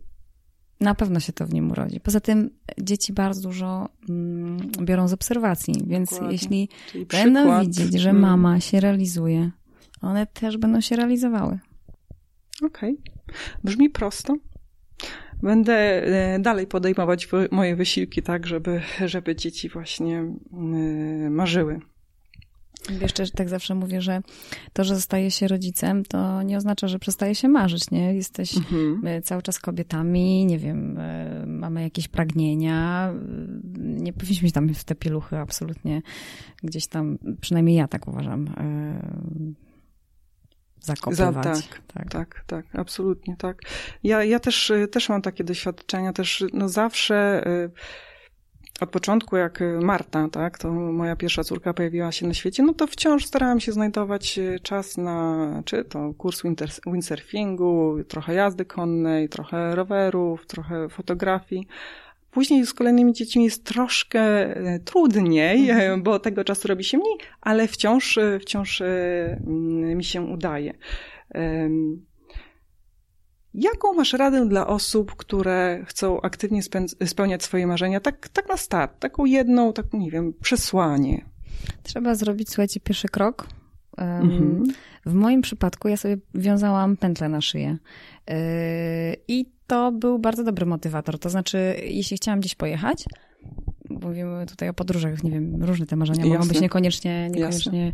na 0.79 0.95
pewno 0.95 1.19
się 1.19 1.33
to 1.33 1.45
w 1.47 1.53
nim 1.53 1.71
urodzi. 1.71 1.99
Poza 1.99 2.19
tym 2.19 2.49
dzieci 2.81 3.13
bardzo 3.13 3.41
dużo 3.41 3.89
mm, 4.09 4.57
biorą 4.81 5.07
z 5.07 5.13
obserwacji, 5.13 5.73
więc 5.87 6.09
Dokładnie. 6.09 6.31
jeśli 6.33 6.69
Czyli 6.91 7.05
będą 7.05 7.39
przykład. 7.39 7.65
widzieć, 7.67 7.93
że 8.01 8.09
Mm. 8.09 8.21
mama 8.21 8.59
się 8.59 8.79
realizuje, 8.79 9.51
one 10.01 10.25
też 10.27 10.57
będą 10.57 10.81
się 10.81 10.95
realizowały. 10.95 11.59
Okej. 12.65 12.97
Brzmi 13.63 13.89
prosto. 13.89 14.35
Będę 15.43 15.73
e, 15.73 16.39
dalej 16.39 16.67
podejmować 16.67 17.27
moje 17.51 17.75
wysiłki 17.75 18.21
tak, 18.23 18.47
żeby, 18.47 18.81
żeby 19.05 19.35
dzieci 19.35 19.69
właśnie 19.69 20.17
e, 20.53 21.29
marzyły. 21.29 21.79
Jeszcze 23.01 23.27
tak 23.29 23.49
zawsze 23.49 23.75
mówię, 23.75 24.01
że 24.01 24.21
to, 24.73 24.83
że 24.83 24.95
zostaje 24.95 25.31
się 25.31 25.47
rodzicem, 25.47 26.03
to 26.05 26.41
nie 26.41 26.57
oznacza, 26.57 26.87
że 26.87 26.99
przestaje 26.99 27.35
się 27.35 27.47
marzyć, 27.47 27.91
nie? 27.91 28.13
Jesteś 28.15 28.57
Mhm. 28.57 28.99
my 29.03 29.21
cały 29.21 29.41
czas 29.41 29.59
kobietami, 29.59 30.45
nie 30.45 30.59
wiem, 30.59 30.97
e, 30.97 31.43
mamy 31.47 31.81
jakieś 31.83 32.07
pragnienia. 32.07 33.11
e, 33.13 33.79
Nie 33.79 34.13
powinniśmy 34.13 34.51
tam 34.51 34.73
w 34.73 34.83
te 34.83 34.95
pieluchy 34.95 35.37
absolutnie 35.37 36.01
gdzieś 36.63 36.87
tam, 36.87 37.17
przynajmniej 37.41 37.75
ja 37.75 37.87
tak 37.87 38.07
uważam, 38.07 38.47
e, 38.47 39.35
zakopywać. 40.79 41.17
Za- 41.57 41.61
tak, 41.93 42.09
Tak, 42.09 42.43
tak, 42.47 42.65
absolutnie 42.73 43.35
tak. 43.37 43.61
Ja, 44.03 44.23
ja 44.23 44.39
też, 44.39 44.71
też 44.91 45.09
mam 45.09 45.21
takie 45.21 45.43
doświadczenia, 45.43 46.13
też 46.13 46.43
no 46.53 46.69
zawsze 46.69 47.47
y, 47.47 47.71
od 48.81 48.89
początku, 48.89 49.35
jak 49.37 49.59
Marta, 49.81 50.27
tak, 50.31 50.57
to 50.57 50.71
moja 50.71 51.15
pierwsza 51.15 51.43
córka 51.43 51.73
pojawiła 51.73 52.11
się 52.11 52.27
na 52.27 52.33
świecie, 52.33 52.63
no 52.63 52.73
to 52.73 52.87
wciąż 52.87 53.25
starałam 53.25 53.59
się 53.59 53.71
znajdować 53.71 54.37
y, 54.37 54.59
czas 54.63 54.97
na, 54.97 55.61
czy 55.65 55.85
to 55.85 56.13
kurs 56.13 56.43
windsurfingu, 56.85 57.97
trochę 58.07 58.33
jazdy 58.33 58.65
konnej, 58.65 59.29
trochę 59.29 59.75
rowerów, 59.75 60.45
trochę 60.47 60.89
fotografii. 60.89 61.67
Później 62.35 62.65
z 62.65 62.73
kolejnymi 62.73 63.13
dziećmi 63.13 63.43
jest 63.43 63.63
troszkę 63.63 64.19
e, 64.19 64.79
trudniej, 64.79 65.69
e, 65.69 65.97
bo 65.97 66.19
tego 66.19 66.43
czasu 66.43 66.67
robi 66.67 66.83
się 66.83 66.97
mniej, 66.97 67.17
ale 67.41 67.67
wciąż, 67.67 68.17
e, 68.17 68.39
wciąż 68.39 68.81
mm, 68.81 69.97
mi 69.97 70.03
się 70.03 70.21
udaje. 70.21 70.73
Jaką 73.53 73.93
masz 73.93 74.13
radę 74.13 74.49
dla 74.49 74.67
osób, 74.67 75.15
które 75.15 75.83
chcą 75.87 76.21
aktywnie 76.21 76.61
spełniać 77.05 77.43
swoje 77.43 77.67
marzenia? 77.67 77.99
Tak, 77.99 78.29
tak 78.29 78.49
na 78.49 78.57
start, 78.57 78.99
taką 78.99 79.25
jedną, 79.25 79.73
tak 79.73 79.93
nie 79.93 80.11
wiem, 80.11 80.33
przesłanie. 80.41 81.25
Trzeba 81.83 82.15
zrobić, 82.15 82.49
słuchajcie, 82.49 82.79
pierwszy 82.79 83.07
krok. 83.07 83.47
Mhm. 83.97 84.63
W 85.05 85.13
moim 85.13 85.41
przypadku 85.41 85.87
ja 85.87 85.97
sobie 85.97 86.17
wiązałam 86.33 86.97
pętlę 86.97 87.29
na 87.29 87.41
szyję. 87.41 87.77
Yy, 88.27 88.35
I 89.27 89.45
to 89.67 89.91
był 89.91 90.19
bardzo 90.19 90.43
dobry 90.43 90.65
motywator. 90.65 91.19
To 91.19 91.29
znaczy, 91.29 91.75
jeśli 91.83 92.17
chciałam 92.17 92.39
gdzieś 92.39 92.55
pojechać, 92.55 93.05
mówimy 93.89 94.45
tutaj 94.45 94.69
o 94.69 94.73
podróżach, 94.73 95.23
nie 95.23 95.31
wiem, 95.31 95.63
różne 95.63 95.85
te 95.85 95.95
marzenia 95.95 96.23
mogą 96.23 96.35
Jasne. 96.35 96.53
być 96.53 96.61
niekoniecznie, 96.61 97.29
niekoniecznie 97.29 97.93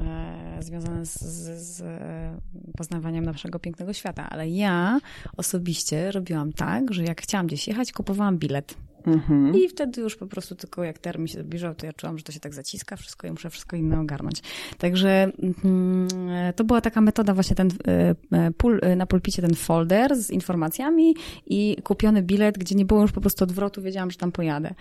e, 0.00 0.62
związane 0.62 1.06
z, 1.06 1.20
z, 1.20 1.62
z 1.62 1.80
e, 1.80 2.40
poznawaniem 2.76 3.24
naszego 3.24 3.58
pięknego 3.58 3.92
świata, 3.92 4.30
ale 4.30 4.48
ja 4.48 5.00
osobiście 5.36 6.12
robiłam 6.12 6.52
tak, 6.52 6.92
że 6.92 7.04
jak 7.04 7.22
chciałam 7.22 7.46
gdzieś 7.46 7.68
jechać, 7.68 7.92
kupowałam 7.92 8.38
bilet. 8.38 8.74
Mhm. 9.06 9.54
I 9.54 9.68
wtedy 9.68 10.00
już 10.00 10.16
po 10.16 10.26
prostu 10.26 10.54
tylko 10.54 10.84
jak 10.84 10.98
termin 10.98 11.28
się 11.28 11.40
zbliżał, 11.40 11.74
to 11.74 11.86
ja 11.86 11.92
czułam, 11.92 12.18
że 12.18 12.24
to 12.24 12.32
się 12.32 12.40
tak 12.40 12.54
zaciska 12.54 12.96
wszystko 12.96 13.26
i 13.26 13.30
muszę 13.30 13.50
wszystko 13.50 13.76
inne 13.76 14.00
ogarnąć. 14.00 14.42
Także 14.78 15.32
mm, 15.64 16.08
to 16.56 16.64
była 16.64 16.80
taka 16.80 17.00
metoda 17.00 17.34
właśnie 17.34 17.56
ten 17.56 17.68
e, 17.86 18.14
e, 18.32 18.50
pul, 18.50 18.78
e, 18.82 18.96
na 18.96 19.06
pulpicie 19.06 19.42
ten 19.42 19.54
folder 19.54 20.16
z 20.16 20.30
informacjami 20.30 21.14
i 21.46 21.76
kupiony 21.82 22.22
bilet, 22.22 22.58
gdzie 22.58 22.74
nie 22.74 22.84
było 22.84 23.02
już 23.02 23.12
po 23.12 23.20
prostu 23.20 23.44
odwrotu, 23.44 23.82
wiedziałam, 23.82 24.10
że 24.10 24.16
tam 24.18 24.32
pojadę. 24.32 24.74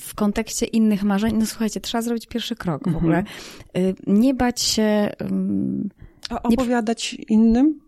W 0.00 0.14
kontekście 0.14 0.66
innych 0.66 1.02
marzeń, 1.02 1.36
no 1.38 1.46
słuchajcie, 1.46 1.80
trzeba 1.80 2.02
zrobić 2.02 2.26
pierwszy 2.26 2.56
krok 2.56 2.82
w 2.84 2.86
Mhm. 2.86 2.96
ogóle. 3.04 3.24
Y, 3.76 3.94
Nie 4.06 4.34
bać 4.34 4.60
się, 4.60 5.10
A 6.30 6.42
opowiadać 6.42 7.14
innym? 7.14 7.80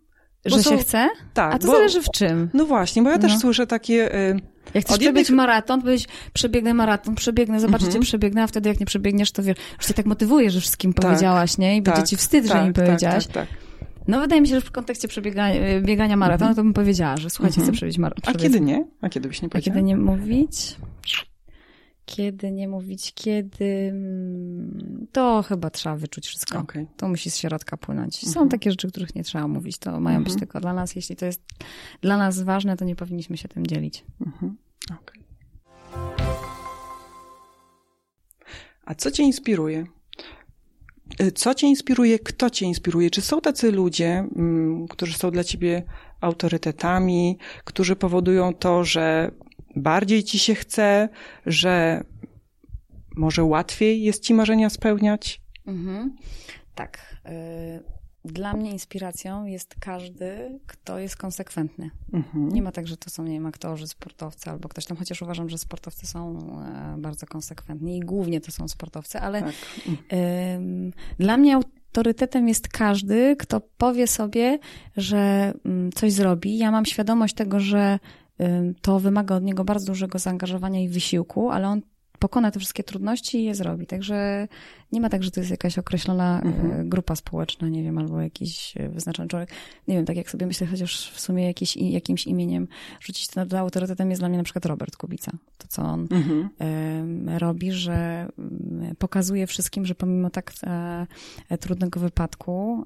Bo 0.45 0.51
że 0.57 0.63
są- 0.63 0.71
się 0.71 0.77
chce, 0.79 1.09
Tak. 1.35 1.55
a 1.55 1.59
to 1.59 1.67
bo- 1.67 1.73
zależy 1.73 2.03
w 2.03 2.09
czym. 2.11 2.51
No 2.55 2.65
właśnie, 2.65 3.03
bo 3.03 3.11
ja 3.11 3.19
też 3.19 3.33
No. 3.33 3.41
słyszę 3.41 3.67
takie... 3.67 4.15
y, 4.15 4.41
Jak 4.75 4.85
chcesz 4.85 5.01
jednych- 5.01 5.25
przebiec 5.25 5.31
maraton, 5.31 5.83
powiedz, 5.83 6.05
przebiegnę 6.33 6.75
maraton, 6.75 7.15
przebiegnę, 7.15 7.61
zobaczycie, 7.61 7.87
Mhm. 7.87 8.03
przebiegnę, 8.05 8.43
a 8.43 8.47
wtedy 8.47 8.69
jak 8.69 8.81
nie 8.81 8.87
przebiegniesz, 8.87 9.33
to 9.33 9.43
wiesz, 9.43 9.57
już 9.79 9.87
cię 9.87 9.95
tak 9.95 10.07
motywuje, 10.07 10.51
że 10.51 10.61
wszystkim 10.61 10.93
Tak, 10.95 11.05
powiedziałaś, 11.07 11.59
nie? 11.59 11.77
I 11.77 11.83
będzie 11.83 12.01
tak, 12.01 12.09
ci 12.09 12.17
wstyd, 12.17 12.45
że 12.47 12.53
tak, 12.53 12.67
im 12.67 12.73
tak, 12.73 12.85
powiedziałaś. 12.87 13.27
Tak, 13.27 13.35
tak, 13.35 13.47
No 14.09 14.21
wydaje 14.21 14.41
mi 14.41 14.49
się, 14.49 14.55
że 14.55 14.61
w 14.61 14.71
kontekście 14.71 15.09
przebiegania, 15.09 15.55
biegania 15.81 16.17
maratonu, 16.17 16.55
to 16.55 16.63
bym 16.63 16.73
powiedziała, 16.73 17.17
że 17.17 17.31
słuchajcie, 17.31 17.55
Mhm. 17.61 17.67
chcę 17.67 17.77
przebiec 17.77 17.99
maraton. 17.99 18.35
A 18.35 18.39
kiedy 18.39 18.61
nie? 18.61 18.85
A 19.01 19.09
kiedy 19.09 19.29
byś 19.29 19.43
nie 19.43 19.47
A 19.47 19.51
powiedziała? 19.51 19.75
kiedy 19.75 19.87
nie 19.87 19.97
mówić? 19.97 20.77
Kiedy 22.17 22.51
nie 22.51 22.69
mówić? 22.69 23.13
Kiedy... 23.15 23.65
mm, 23.93 25.07
To 25.13 25.43
chyba 25.43 25.71
trzeba 25.71 25.97
wyczuć 25.97 26.27
wszystko. 26.27 26.59
Okej. 26.59 26.87
To 26.97 27.09
musi 27.09 27.31
z 27.31 27.37
środka 27.37 27.77
płynąć. 27.77 28.17
Są 28.21 28.29
Mhm. 28.29 28.49
takie 28.49 28.71
rzeczy, 28.71 28.89
których 28.89 29.15
nie 29.15 29.25
trzeba 29.25 29.49
mówić. 29.49 29.79
To 29.79 30.01
mają 30.01 30.19
być 30.19 30.29
Mhm. 30.33 30.39
tylko 30.39 30.61
dla 30.61 30.73
nas. 30.75 30.97
Jeśli 30.97 31.17
to 31.17 31.27
jest 31.27 31.43
dla 32.01 32.17
nas 32.17 32.43
ważne, 32.43 32.77
to 32.77 32.85
nie 32.85 32.97
powinniśmy 32.97 33.37
się 33.37 33.49
tym 33.49 33.67
dzielić. 33.67 34.05
Mhm. 34.27 34.57
Okej. 35.03 35.21
A 38.85 38.95
co 38.95 39.11
cię 39.11 39.23
inspiruje? 39.23 39.85
Y, 41.21 41.33
Co 41.33 41.55
cię 41.55 41.67
inspiruje? 41.67 42.19
Kto 42.19 42.51
cię 42.51 42.67
inspiruje? 42.67 43.11
Czy 43.11 43.21
są 43.21 43.41
tacy 43.41 43.73
ludzie, 43.73 44.09
mm, 44.37 44.89
którzy 44.89 45.15
są 45.15 45.31
dla 45.31 45.45
ciebie 45.45 45.83
autorytetami, 46.21 47.39
którzy 47.65 47.97
powodują 47.97 48.55
to, 48.55 48.85
że 48.85 49.31
bardziej 49.81 50.25
ci 50.25 50.39
się 50.39 50.55
chce, 50.55 51.09
że 51.47 52.05
może 53.17 53.45
łatwiej 53.45 54.03
jest 54.03 54.23
ci 54.23 54.35
marzenia 54.35 54.71
spełniać? 54.71 55.41
Mhm. 55.67 56.17
Tak. 56.75 57.17
y, 57.27 58.01
Dla 58.25 58.53
mnie 58.53 58.71
inspiracją 58.71 59.45
jest 59.45 59.75
każdy, 59.81 60.59
kto 60.67 60.99
jest 60.99 61.17
konsekwentny. 61.17 61.91
Mhm. 62.13 62.49
Nie 62.49 62.63
ma 62.63 62.73
tak, 62.73 62.87
że 62.87 62.97
to 62.97 63.11
są, 63.11 63.23
nie 63.25 63.33
wiem, 63.33 63.47
aktorzy, 63.47 63.87
sportowcy 63.89 64.51
albo 64.51 64.69
ktoś 64.69 64.85
tam, 64.87 64.97
chociaż 64.97 65.23
uważam, 65.23 65.49
że 65.49 65.59
sportowcy 65.59 66.07
są 66.07 66.39
e, 66.95 67.01
bardzo 67.01 67.27
konsekwentni 67.27 67.97
i 67.97 68.01
głównie 68.01 68.41
to 68.41 68.53
są 68.53 68.69
sportowcy, 68.69 69.21
ale 69.21 69.43
Tak. 69.43 69.53
ym, 70.57 70.93
dla 71.19 71.37
mnie 71.37 71.55
autorytetem 71.57 72.49
jest 72.49 72.69
każdy, 72.69 73.37
kto 73.39 73.61
powie 73.61 74.07
sobie, 74.07 74.59
że 74.97 75.55
ym, 75.67 75.91
coś 75.95 76.13
zrobi. 76.13 76.59
Ja 76.59 76.71
mam 76.71 76.87
świadomość 76.87 77.35
tego, 77.35 77.61
że 77.61 77.99
to 78.83 79.01
wymaga 79.01 79.37
od 79.37 79.43
niego 79.45 79.65
bardzo 79.65 79.87
dużego 79.87 80.19
zaangażowania 80.19 80.81
i 80.81 80.89
wysiłku, 80.89 81.51
ale 81.51 81.69
on 81.69 81.83
pokona 82.19 82.51
te 82.51 82.59
wszystkie 82.59 82.85
trudności 82.85 83.39
i 83.39 83.45
je 83.45 83.55
zrobi. 83.55 83.87
Także 83.87 84.49
nie 84.93 85.01
ma 85.01 85.09
tak, 85.09 85.23
że 85.23 85.31
to 85.31 85.41
jest 85.41 85.51
jakaś 85.51 85.79
określona 85.79 86.41
Mhm. 86.45 86.81
e, 86.81 86.85
grupa 86.85 87.17
społeczna, 87.17 87.69
nie 87.69 87.83
wiem, 87.83 87.99
albo 87.99 88.21
jakiś 88.21 88.75
e, 88.77 88.89
wyznaczony 88.89 89.29
człowiek. 89.29 89.51
Nie 89.89 89.95
wiem, 89.97 90.05
tak 90.05 90.17
jak 90.17 90.31
sobie 90.31 90.47
myślę, 90.47 90.67
chociaż 90.67 91.11
w 91.11 91.21
sumie 91.21 91.47
jakieś, 91.47 91.77
i- 91.77 91.93
jakimś 91.93 92.27
imieniem 92.27 92.69
rzucić 93.01 93.29
to 93.29 93.45
na 93.45 93.59
autorytetem 93.59 94.11
jest 94.11 94.23
dla 94.23 94.29
mnie 94.29 94.39
na 94.39 94.45
przykład 94.45 94.67
Robert 94.67 94.97
Kubica. 94.97 95.33
To, 95.59 95.69
co 95.69 95.83
on 95.83 96.09
Mhm. 96.11 96.49
robi, 97.39 97.73
że 97.73 98.29
mm, 98.39 98.97
pokazuje 98.97 99.47
wszystkim, 99.47 99.87
że 99.87 99.95
pomimo 99.95 100.31
tak 100.31 100.53
e, 101.51 101.59
trudnego 101.59 102.01
wypadku 102.01 102.85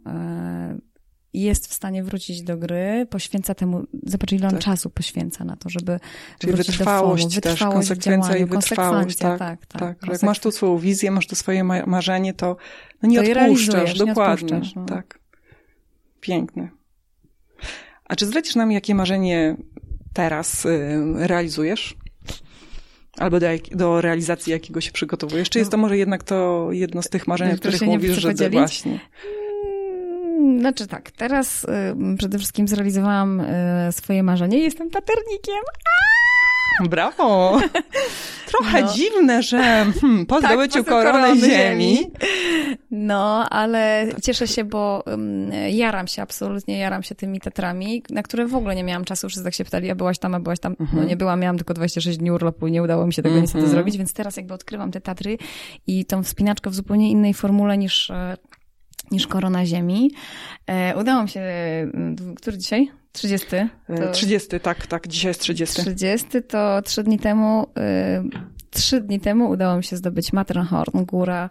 jest 1.34 1.66
w 1.66 1.72
stanie 1.74 2.02
wrócić 2.04 2.42
do 2.42 2.56
gry, 2.56 3.06
poświęca 3.10 3.54
temu, 3.54 3.84
zobacz 4.06 4.32
ile 4.32 4.46
on 4.48 4.52
Tak. 4.54 4.62
czasu 4.62 4.90
poświęca 4.90 5.44
na 5.44 5.56
to, 5.56 5.68
żeby 5.68 6.00
Czyli 6.38 6.52
wrócić 6.52 6.76
wytrwałość 6.76 7.24
do 7.24 7.30
formu. 7.30 7.40
też, 7.42 7.52
wytrwałość 7.52 7.86
w 7.86 7.88
konsekwencja 7.88 8.36
i 8.36 8.44
wytrwałość, 8.44 9.16
tak, 9.18 9.38
tak, 9.38 9.66
tak. 9.66 9.98
Tak, 10.00 10.10
jak 10.12 10.22
masz 10.22 10.38
tu 10.40 10.50
swoją 10.50 10.78
wizję, 10.78 11.10
masz 11.10 11.26
tu 11.26 11.34
swoje 11.36 11.64
ma- 11.64 11.86
marzenie, 11.86 12.34
to 12.34 12.56
no 13.02 13.08
nie 13.08 13.16
To 13.16 13.22
odpuszczasz. 13.22 13.36
realizujesz, 13.36 14.00
nie 14.00 14.06
dokładnie. 14.06 14.54
odpuszczasz, 14.56 14.74
no. 14.74 14.84
Tak. 14.86 15.18
Piękne. 16.20 16.68
A 18.04 18.16
czy 18.16 18.26
zdradzisz 18.26 18.54
nam, 18.54 18.72
jakie 18.72 18.94
marzenie 18.94 19.56
teraz 20.12 20.64
y, 20.64 20.98
realizujesz? 21.14 21.96
Albo 23.18 23.40
do, 23.40 23.46
do 23.72 24.00
realizacji 24.00 24.50
jakiego 24.52 24.80
się 24.80 24.92
przygotowujesz? 24.92 25.50
Czy 25.50 25.58
jest 25.58 25.70
to 25.70 25.76
może 25.76 25.98
jednak 25.98 26.22
to 26.22 26.68
jedno 26.72 27.02
z 27.02 27.08
tych 27.08 27.26
marzeń, 27.28 27.52
o 27.54 27.56
których 27.56 27.82
mówisz, 27.82 28.16
że 28.16 28.34
właśnie. 28.50 29.00
Mm, 30.44 30.61
Znaczy 30.61 30.87
tak, 30.87 31.11
teraz 31.11 31.64
y, 31.64 32.16
przede 32.18 32.38
wszystkim 32.38 32.68
zrealizowałam 32.68 33.40
y, 33.40 33.44
swoje 33.92 34.22
marzenie. 34.22 34.59
Jestem 34.59 34.90
paternikiem. 34.90 35.62
Brawo! 36.90 37.59
Trochę 38.50 38.83
No. 38.83 38.92
dziwne, 38.92 39.42
że 39.42 39.87
hmm, 40.00 40.26
po 40.30 40.40
Tak, 40.40 40.50
zdobyciu 40.52 40.85
korony 40.85 41.37
ziemi. 41.40 41.50
ziemi. 41.50 42.11
No, 42.90 43.48
ale 43.50 44.07
cieszę 44.22 44.48
się, 44.48 44.64
bo 44.64 45.02
um, 45.07 45.50
jaram 45.70 46.07
się, 46.07 46.22
absolutnie 46.22 46.78
jaram 46.78 47.02
się 47.02 47.14
tymi 47.14 47.40
tetrami, 47.40 48.02
na 48.11 48.22
które 48.22 48.46
w 48.46 48.54
ogóle 48.54 48.74
nie 48.74 48.85
miałam 48.85 49.04
czasu. 49.04 49.28
Wszyscy 49.28 49.44
tak 49.44 49.54
się 49.54 49.64
pytali, 49.64 49.90
a 49.90 49.94
byłaś 49.94 50.18
tam, 50.18 50.35
a 50.35 50.40
byłaś 50.40 50.59
tam. 50.59 50.76
Mhm. 50.80 51.02
No 51.02 51.09
nie 51.09 51.16
byłam, 51.16 51.40
miałam 51.40 51.57
tylko 51.57 51.74
26 51.74 52.18
dni 52.18 52.30
urlopu 52.30 52.66
i 52.66 52.72
nie 52.72 52.83
udało 52.83 53.07
mi 53.07 53.12
się 53.12 53.22
tego 53.22 53.35
Mhm. 53.35 53.42
niestety 53.42 53.68
zrobić, 53.68 53.96
więc 53.98 54.12
teraz 54.12 54.37
jakby 54.37 54.54
odkrywam 54.54 54.90
te 54.90 55.00
Tatry 55.00 55.38
i 55.87 56.04
tą 56.04 56.22
wspinaczkę 56.22 56.70
w 56.70 56.74
zupełnie 56.74 57.11
innej 57.11 57.35
formule 57.35 57.78
niż, 57.78 58.11
e, 58.11 58.37
niż 59.10 59.26
korona 59.26 59.66
ziemi. 59.66 60.10
E, 60.66 60.96
udało 60.96 61.22
mi 61.22 61.28
się, 61.28 61.40
mm, 61.40 62.34
który 62.34 62.58
dzisiaj? 62.58 62.90
30. 63.12 63.46
To... 63.86 64.10
30, 64.12 64.60
tak, 64.60 64.86
tak, 64.86 65.08
dzisiaj 65.08 65.30
jest 65.30 65.40
30. 65.40 65.82
30 65.82 66.26
to 66.48 66.82
trzy 66.82 67.02
dni 67.02 67.18
temu, 67.18 67.66
trzy 68.70 69.00
dni 69.00 69.20
temu 69.20 69.50
udało 69.50 69.76
mi 69.76 69.84
się 69.84 69.96
zdobyć 69.96 70.32
Matterhorn, 70.32 71.04
góra, 71.04 71.48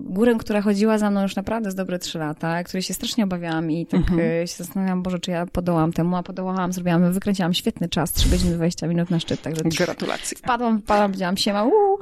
górę, 0.00 0.34
która 0.38 0.62
chodziła 0.62 0.98
za 0.98 1.10
mną 1.10 1.22
już 1.22 1.36
naprawdę 1.36 1.70
z 1.70 1.74
dobre 1.74 1.98
trzy 1.98 2.18
lata, 2.18 2.64
której 2.64 2.82
się 2.82 2.94
strasznie 2.94 3.24
obawiałam 3.24 3.70
i 3.70 3.86
tak 3.86 4.00
mhm. 4.00 4.46
się 4.46 4.56
zastanawiałam, 4.56 5.02
Boże, 5.02 5.18
czy 5.18 5.30
ja 5.30 5.46
podołam 5.46 5.92
temu, 5.92 6.16
a 6.16 6.22
podołałam, 6.22 6.72
zrobiłam, 6.72 7.12
wykręciłam 7.12 7.54
świetny 7.54 7.88
czas, 7.88 8.12
3 8.12 8.28
godziny 8.28 8.54
20 8.54 8.86
minut 8.86 9.10
na 9.10 9.20
szczyt, 9.20 9.42
także 9.42 9.62
Gratulacje. 9.84 10.38
Wpadłam, 10.38 10.80
wpadłam, 10.80 11.10
powiedziałam 11.10 11.36
siema, 11.36 11.64
uuu. 11.64 11.98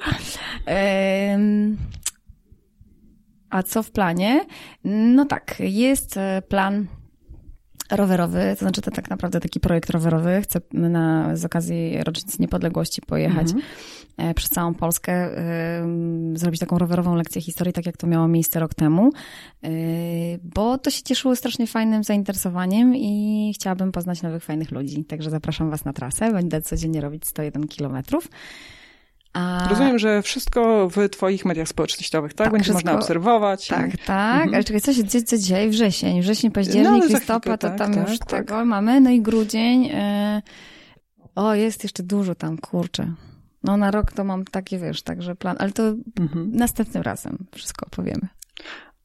A 3.51 3.63
co 3.63 3.83
w 3.83 3.91
planie? 3.91 4.45
No 4.85 5.25
tak, 5.25 5.57
jest 5.61 6.17
e, 6.17 6.43
plan 6.49 6.87
rowerowy, 7.91 8.55
to 8.59 8.65
znaczy 8.65 8.83
to 8.83 8.91
tak 8.91 9.11
naprawdę 9.11 9.41
taki 9.41 9.61
projekt 9.61 9.91
rowerowy. 9.91 10.41
Chcę 10.43 10.61
na, 10.73 11.37
z 11.37 11.45
okazji 11.45 12.05
rocznicy 12.05 12.37
niepodległości 12.41 13.03
pojechać 13.03 13.47
mhm. 13.47 13.63
E, 14.17 14.35
przez 14.35 14.51
całą 14.51 14.75
Polskę, 14.75 15.39
y, 16.35 16.39
zrobić 16.39 16.61
taką 16.61 16.79
rowerową 16.79 17.15
lekcję 17.15 17.43
historii, 17.43 17.73
tak 17.73 17.87
jak 17.87 17.97
to 17.97 18.07
miało 18.07 18.29
miejsce 18.29 18.61
rok 18.61 18.75
temu, 18.75 19.11
y, 19.65 19.71
bo 20.43 20.79
to 20.79 20.91
się 20.91 21.03
cieszyło 21.03 21.37
strasznie 21.37 21.67
fajnym 21.67 22.05
zainteresowaniem 22.05 22.97
i 22.97 23.53
chciałabym 23.55 23.93
poznać 23.93 24.23
nowych, 24.23 24.45
fajnych 24.45 24.71
ludzi. 24.71 25.05
Także 25.05 25.31
zapraszam 25.31 25.71
Was 25.71 25.85
na 25.85 25.93
trasę. 25.93 26.33
Będę 26.33 26.63
codziennie 26.63 27.01
robić 27.01 27.27
101 27.27 27.69
kilometrów. 27.69 28.29
A... 29.37 29.69
Rozumiem, 29.69 29.99
że 29.99 30.23
wszystko 30.23 30.89
w 30.89 31.09
twoich 31.09 31.45
mediach 31.45 31.69
społecznościowych, 31.69 32.35
tak? 32.35 32.45
tak 32.45 32.53
Będzie 32.53 32.65
wszystko... 32.65 32.85
można 32.85 32.99
obserwować. 32.99 33.69
Tak, 33.69 33.95
i... 33.95 33.99
tak. 33.99 34.35
Mhm. 34.35 34.55
Ale 34.55 34.65
czekaj, 34.65 34.81
co 34.81 34.93
się 34.93 35.05
dzieje 35.05 35.25
co 35.25 35.39
dzisiaj? 35.39 35.71
Wrzesień, 35.71 36.21
wrzesień, 36.21 36.51
październik, 36.51 37.05
no, 37.11 37.19
listopad, 37.19 37.61
to 37.61 37.69
tak, 37.69 37.79
tam 37.79 37.95
tak, 37.95 38.09
już 38.09 38.19
tak. 38.19 38.29
tego 38.29 38.65
mamy. 38.65 39.01
No 39.01 39.11
i 39.11 39.21
grudzień. 39.21 39.85
Yy... 39.85 40.43
O, 41.35 41.55
jest 41.55 41.83
jeszcze 41.83 42.03
dużo 42.03 42.35
tam, 42.35 42.59
kurczę. 42.59 43.15
No 43.63 43.77
na 43.77 43.91
rok 43.91 44.13
to 44.13 44.25
mam 44.25 44.45
takie, 44.45 44.79
wiesz, 44.79 45.03
także 45.03 45.35
plan, 45.35 45.57
ale 45.59 45.73
to 45.73 45.83
mhm. 46.21 46.51
następnym 46.53 47.03
razem 47.03 47.47
wszystko 47.55 47.87
opowiemy. 47.87 48.29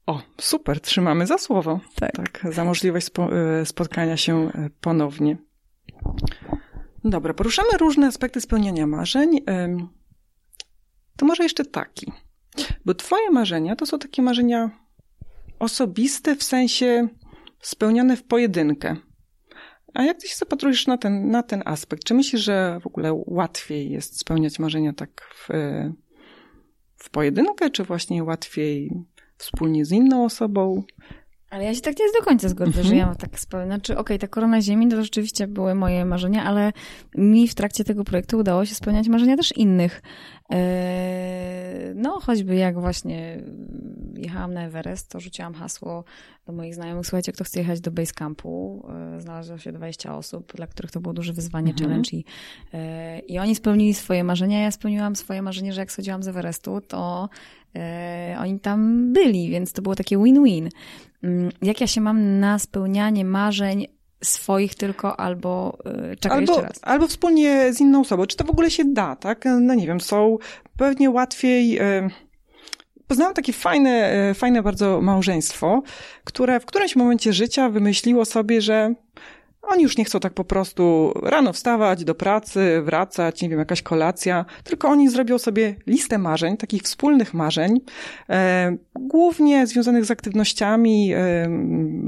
O, 0.06 0.22
super, 0.40 0.80
trzymamy 0.80 1.26
za 1.26 1.38
słowo. 1.38 1.80
Tak. 1.94 2.12
tak 2.12 2.46
za 2.54 2.64
możliwość 2.64 3.06
spo, 3.06 3.28
e, 3.36 3.66
spotkania 3.66 4.16
się 4.16 4.50
e, 4.54 4.70
ponownie. 4.80 5.36
Dobra, 7.04 7.34
poruszamy 7.34 7.68
różne 7.78 8.06
aspekty 8.06 8.40
spełniania 8.40 8.86
marzeń 8.86 9.40
to 11.16 11.26
może 11.26 11.42
jeszcze 11.42 11.64
taki. 11.64 12.12
Bo 12.84 12.94
twoje 12.94 13.30
marzenia 13.30 13.76
to 13.76 13.86
są 13.86 13.98
takie 13.98 14.22
marzenia 14.22 14.70
osobiste, 15.58 16.36
w 16.36 16.42
sensie 16.42 17.08
spełnione 17.60 18.16
w 18.16 18.22
pojedynkę. 18.22 18.96
A 19.94 20.02
jak 20.02 20.20
ty 20.20 20.28
się 20.28 20.36
zapatrujesz 20.36 20.86
na 20.86 20.98
ten, 20.98 21.30
na 21.30 21.42
ten 21.42 21.62
aspekt? 21.64 22.04
Czy 22.04 22.14
myślisz, 22.14 22.42
że 22.42 22.80
w 22.82 22.86
ogóle 22.86 23.22
łatwiej 23.26 23.90
jest 23.90 24.20
spełniać 24.20 24.58
marzenia 24.58 24.92
tak 24.92 25.34
w, 25.34 25.48
w 26.96 27.10
pojedynkę, 27.10 27.70
czy 27.70 27.84
właśnie 27.84 28.24
łatwiej 28.24 28.90
wspólnie 29.36 29.84
z 29.84 29.92
inną 29.92 30.24
osobą? 30.24 30.82
Ale 31.52 31.64
ja 31.64 31.74
się 31.74 31.80
tak 31.80 31.98
nie 31.98 32.04
do 32.18 32.24
końca 32.24 32.48
zgodzę, 32.48 32.70
mm 32.70 32.84
-hmm. 32.84 32.88
że 32.88 32.96
ja 32.96 33.14
tak 33.14 33.40
spełnię. 33.40 33.66
Znaczy, 33.66 33.92
okej, 33.92 34.00
okay, 34.02 34.18
ta 34.18 34.28
korona 34.28 34.60
ziemi 34.60 34.88
to 34.88 35.02
rzeczywiście 35.02 35.46
były 35.46 35.74
moje 35.74 36.04
marzenia, 36.04 36.44
ale 36.44 36.72
mi 37.16 37.48
w 37.48 37.54
trakcie 37.54 37.84
tego 37.84 38.04
projektu 38.04 38.38
udało 38.38 38.64
się 38.64 38.74
spełniać 38.74 39.08
marzenia 39.08 39.36
też 39.36 39.56
innych. 39.56 40.02
Eee, 40.48 41.94
no, 41.94 42.20
choćby 42.20 42.54
jak 42.56 42.80
właśnie 42.80 43.42
jechałam 44.14 44.54
na 44.54 44.64
Everest, 44.64 45.10
to 45.10 45.20
rzuciłam 45.20 45.54
hasło 45.54 46.04
do 46.46 46.52
moich 46.52 46.74
znajomych, 46.74 47.06
słuchajcie, 47.06 47.32
kto 47.32 47.44
chce 47.44 47.60
jechać 47.60 47.80
do 47.80 47.90
base 47.90 48.12
campu, 48.12 48.86
eee, 48.88 49.20
znalazło 49.20 49.58
się 49.58 49.72
20 49.72 50.16
osób, 50.16 50.52
dla 50.56 50.66
których 50.66 50.90
to 50.90 51.00
było 51.00 51.14
duże 51.14 51.32
wyzwanie, 51.32 51.70
mhm. 51.70 51.88
challenge 51.88 52.10
i, 52.12 52.24
eee, 52.72 53.32
i 53.32 53.38
oni 53.38 53.54
spełnili 53.54 53.94
swoje 53.94 54.24
marzenia, 54.24 54.62
ja 54.62 54.70
spełniłam 54.70 55.16
swoje 55.16 55.42
marzenie, 55.42 55.72
że 55.72 55.80
jak 55.80 55.92
schodziłam 55.92 56.22
z 56.22 56.28
Everestu, 56.28 56.80
to 56.80 57.28
oni 58.38 58.60
tam 58.60 59.12
byli, 59.12 59.50
więc 59.50 59.72
to 59.72 59.82
było 59.82 59.94
takie 59.94 60.18
win-win. 60.18 60.68
Mm, 61.22 61.52
jak 61.62 61.80
ja 61.80 61.86
się 61.86 62.00
mam 62.00 62.40
na 62.40 62.58
spełnianie 62.58 63.24
marzeń 63.24 63.86
swoich 64.24 64.74
tylko, 64.74 65.20
albo 65.20 65.78
yy, 65.84 66.16
czekaj 66.16 66.38
albo, 66.38 66.52
jeszcze 66.52 66.68
raz. 66.68 66.80
Albo 66.82 67.06
wspólnie 67.06 67.72
z 67.72 67.80
inną 67.80 68.00
osobą. 68.00 68.26
Czy 68.26 68.36
to 68.36 68.44
w 68.44 68.50
ogóle 68.50 68.70
się 68.70 68.84
da, 68.84 69.16
tak? 69.16 69.44
No 69.60 69.74
nie 69.74 69.86
wiem, 69.86 70.00
są 70.00 70.38
pewnie 70.76 71.10
łatwiej... 71.10 71.70
Yy... 71.70 72.10
Poznałam 73.06 73.34
takie 73.34 73.52
fajne, 73.52 74.12
fajne 74.34 74.62
bardzo 74.62 75.00
małżeństwo, 75.00 75.82
które 76.24 76.60
w 76.60 76.66
którymś 76.66 76.96
momencie 76.96 77.32
życia 77.32 77.68
wymyśliło 77.68 78.24
sobie, 78.24 78.60
że 78.60 78.94
oni 79.62 79.82
już 79.82 79.96
nie 79.96 80.04
chcą 80.04 80.20
tak 80.20 80.34
po 80.34 80.44
prostu 80.44 81.12
rano 81.22 81.52
wstawać, 81.52 82.04
do 82.04 82.14
pracy, 82.14 82.82
wracać, 82.82 83.42
nie 83.42 83.48
wiem, 83.48 83.58
jakaś 83.58 83.82
kolacja, 83.82 84.44
tylko 84.64 84.88
oni 84.88 85.08
zrobią 85.08 85.38
sobie 85.38 85.76
listę 85.86 86.18
marzeń, 86.18 86.56
takich 86.56 86.82
wspólnych 86.82 87.34
marzeń, 87.34 87.80
e, 88.28 88.76
głównie 88.94 89.66
związanych 89.66 90.04
z 90.04 90.10
aktywnościami, 90.10 91.12
e, 91.14 91.48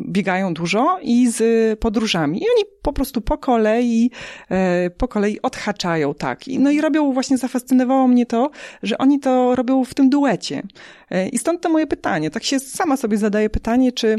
biegają 0.08 0.54
dużo 0.54 0.98
i 1.02 1.30
z 1.30 1.78
podróżami. 1.80 2.38
I 2.38 2.42
oni 2.56 2.64
po 2.82 2.92
prostu 2.92 3.20
po 3.20 3.38
kolei, 3.38 4.10
e, 4.50 4.90
po 4.90 5.08
kolei 5.08 5.42
odhaczają, 5.42 6.14
tak. 6.14 6.48
I, 6.48 6.58
no 6.58 6.70
i 6.70 6.80
robią, 6.80 7.12
właśnie 7.12 7.38
zafascynowało 7.38 8.08
mnie 8.08 8.26
to, 8.26 8.50
że 8.82 8.98
oni 8.98 9.20
to 9.20 9.54
robią 9.54 9.84
w 9.84 9.94
tym 9.94 10.10
duecie. 10.10 10.62
E, 11.10 11.28
I 11.28 11.38
stąd 11.38 11.60
to 11.60 11.68
moje 11.68 11.86
pytanie. 11.86 12.30
Tak 12.30 12.44
się 12.44 12.58
sama 12.58 12.96
sobie 12.96 13.18
zadaję 13.18 13.50
pytanie, 13.50 13.92
czy 13.92 14.16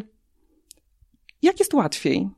jak 1.41 1.59
jest 1.59 1.73
łatwiej? 1.73 2.29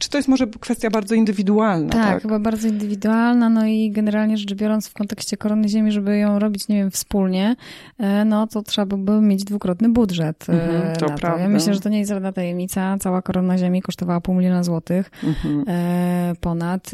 Czy 0.00 0.10
to 0.10 0.18
jest 0.18 0.28
może 0.28 0.46
kwestia 0.46 0.90
bardzo 0.90 1.14
indywidualna? 1.14 1.92
Tak, 1.92 2.04
tak, 2.04 2.22
chyba 2.22 2.38
bardzo 2.38 2.68
indywidualna, 2.68 3.48
no 3.48 3.66
i 3.66 3.90
generalnie 3.90 4.36
rzecz 4.36 4.54
biorąc 4.54 4.88
w 4.88 4.94
kontekście 4.94 5.36
Korony 5.36 5.68
Ziemi, 5.68 5.92
żeby 5.92 6.18
ją 6.18 6.38
robić, 6.38 6.68
nie 6.68 6.76
wiem, 6.76 6.90
wspólnie, 6.90 7.56
e, 7.98 8.24
no 8.24 8.46
to 8.46 8.62
trzeba 8.62 8.96
by 8.96 9.20
mieć 9.20 9.44
dwukrotny 9.44 9.88
budżet 9.88 10.46
e, 10.48 10.52
mhm, 10.52 10.96
to 10.96 11.06
prawda. 11.06 11.32
to. 11.32 11.38
Ja 11.38 11.48
myślę, 11.48 11.74
że 11.74 11.80
to 11.80 11.88
nie 11.88 11.98
jest 11.98 12.10
żadna 12.10 12.32
tajemnica. 12.32 12.96
Cała 13.00 13.22
Korona 13.22 13.58
Ziemi 13.58 13.82
kosztowała 13.82 14.20
pół 14.20 14.34
miliona 14.34 14.62
złotych 14.62 15.10
mhm. 15.24 15.64
E, 15.68 16.32
ponad. 16.40 16.90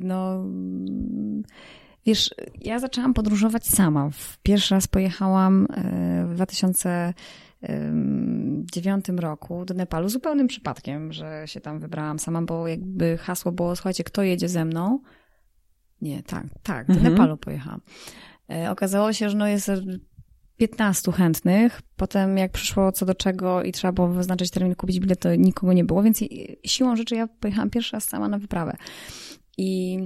No... 0.00 0.44
Wiesz, 2.06 2.34
ja 2.60 2.78
zaczęłam 2.78 3.14
podróżować 3.14 3.66
sama. 3.66 4.10
Pierwszy 4.42 4.74
raz 4.74 4.86
pojechałam 4.86 5.66
w 6.24 6.34
2000 6.34 7.14
dziewiątym 8.72 9.18
roku 9.18 9.64
do 9.64 9.74
Nepalu 9.74 10.08
zupełnym 10.08 10.46
przypadkiem, 10.46 11.12
że 11.12 11.42
się 11.46 11.60
tam 11.60 11.80
wybrałam 11.80 12.18
sama, 12.18 12.42
bo 12.42 12.68
jakby 12.68 13.18
hasło 13.18 13.52
było, 13.52 13.76
słuchajcie, 13.76 14.04
kto 14.04 14.22
jedzie 14.22 14.48
ze 14.48 14.64
mną? 14.64 15.00
Nie, 16.00 16.22
tak, 16.22 16.46
tak, 16.62 16.86
do 16.86 16.94
mhm. 16.94 17.12
Nepalu 17.12 17.36
pojechałam. 17.36 17.80
E, 18.50 18.70
okazało 18.70 19.12
się, 19.12 19.30
że 19.30 19.36
no 19.36 19.48
jest 19.48 19.70
15 20.56 21.12
chętnych. 21.12 21.82
Potem 21.96 22.38
jak 22.38 22.52
przyszło 22.52 22.92
co 22.92 23.06
do 23.06 23.14
czego 23.14 23.62
i 23.62 23.72
trzeba 23.72 23.92
było 23.92 24.08
wyznaczyć 24.08 24.50
termin, 24.50 24.74
kupić 24.74 25.00
bilet, 25.00 25.20
to 25.20 25.34
nikogo 25.34 25.72
nie 25.72 25.84
było, 25.84 26.02
więc 26.02 26.20
siłą 26.66 26.96
rzeczy 26.96 27.14
ja 27.14 27.26
pojechałam 27.26 27.70
pierwszy 27.70 27.96
raz 27.96 28.04
sama 28.04 28.28
na 28.28 28.38
wyprawę. 28.38 28.76
I 29.58 29.98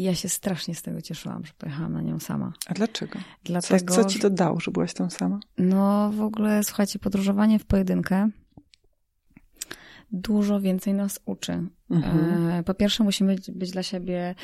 i 0.00 0.02
ja 0.02 0.14
się 0.14 0.28
strasznie 0.28 0.74
z 0.74 0.82
tego 0.82 1.02
cieszyłam, 1.02 1.44
że 1.44 1.52
pojechałam 1.58 1.92
na 1.92 2.02
nią 2.02 2.18
sama. 2.18 2.52
A 2.66 2.74
dlaczego? 2.74 3.18
Dlatego, 3.44 3.94
co, 3.94 4.02
co 4.02 4.08
ci 4.08 4.18
to 4.18 4.30
dało, 4.30 4.60
że 4.60 4.70
byłaś 4.70 4.94
tam 4.94 5.10
sama? 5.10 5.40
No 5.58 6.10
w 6.12 6.20
ogóle, 6.20 6.64
słuchajcie, 6.64 6.98
podróżowanie 6.98 7.58
w 7.58 7.64
pojedynkę 7.64 8.30
dużo 10.12 10.60
więcej 10.60 10.94
nas 10.94 11.20
uczy. 11.26 11.52
Mhm. 11.90 12.48
E, 12.48 12.62
po 12.62 12.74
pierwsze, 12.74 13.04
musimy 13.04 13.36
być, 13.48 13.70
dla 13.70 13.82
siebie 13.82 14.34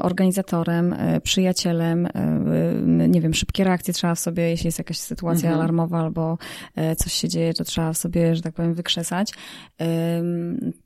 organizatorem, 0.00 0.92
e, 0.92 1.20
przyjacielem. 1.20 2.06
E, 2.06 3.08
nie 3.08 3.20
wiem, 3.20 3.34
szybkie 3.34 3.64
reakcje 3.64 3.94
trzeba 3.94 4.14
w 4.14 4.18
sobie, 4.18 4.50
jeśli 4.50 4.68
jest 4.68 4.78
jakaś 4.78 4.98
sytuacja 4.98 5.48
mhm. 5.48 5.60
alarmowa 5.60 5.98
albo 5.98 6.38
coś 6.96 7.12
się 7.12 7.28
dzieje, 7.28 7.54
to 7.54 7.64
trzeba 7.64 7.92
w 7.92 7.98
sobie, 7.98 8.36
że 8.36 8.42
tak 8.42 8.54
powiem, 8.54 8.74
wykrzesać. 8.74 9.32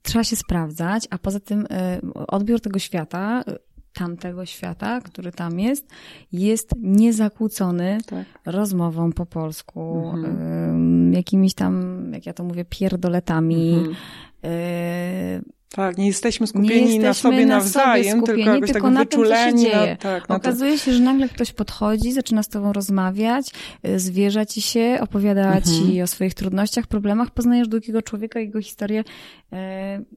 Trzeba 0.02 0.24
się 0.24 0.36
sprawdzać, 0.36 1.06
a 1.10 1.18
poza 1.18 1.40
tym 1.40 1.66
odbiór 2.14 2.60
tego 2.60 2.78
świata 2.78 3.44
tamtego 3.92 4.46
świata, 4.46 5.00
który 5.00 5.32
tam 5.32 5.60
jest, 5.60 5.88
jest 6.32 6.70
niezakłócony 6.78 7.98
tak. 8.06 8.26
rozmową 8.46 9.12
po 9.12 9.26
polsku, 9.26 10.10
mhm. 10.14 11.12
y, 11.12 11.16
jakimiś 11.16 11.54
tam, 11.54 12.04
jak 12.12 12.26
ja 12.26 12.32
to 12.32 12.44
mówię, 12.44 12.64
pierdoletami. 12.64 13.74
Mhm. 13.74 13.96
Y, 14.44 15.59
tak, 15.74 15.98
nie 15.98 16.06
jesteśmy 16.06 16.46
skupieni 16.46 16.70
nie 16.70 16.80
jesteśmy 16.80 17.02
na 17.02 17.14
sobie 17.14 17.46
na 17.46 17.54
nawzajem, 17.54 18.20
sobie 18.20 18.34
tylko 18.34 18.50
jakoś 18.50 18.72
tylko 18.72 18.86
tak 18.86 18.94
na 18.94 19.00
wyczuleni. 19.00 19.62
Tym, 19.62 19.70
co 19.70 19.70
się 19.70 19.80
dzieje. 19.80 19.90
Na, 19.90 19.96
tak, 19.96 20.30
Okazuje 20.30 20.78
się, 20.78 20.92
że 20.92 21.02
nagle 21.02 21.28
ktoś 21.28 21.52
podchodzi, 21.52 22.12
zaczyna 22.12 22.42
z 22.42 22.48
tobą 22.48 22.72
rozmawiać, 22.72 23.50
y, 23.86 23.98
zwierza 23.98 24.46
ci 24.46 24.60
się, 24.60 24.98
opowiada 25.00 25.46
mhm. 25.46 25.62
ci 25.62 26.02
o 26.02 26.06
swoich 26.06 26.34
trudnościach, 26.34 26.86
problemach, 26.86 27.30
poznajesz 27.30 27.68
drugiego 27.68 28.02
człowieka, 28.02 28.40
jego 28.40 28.62
historię. 28.62 29.04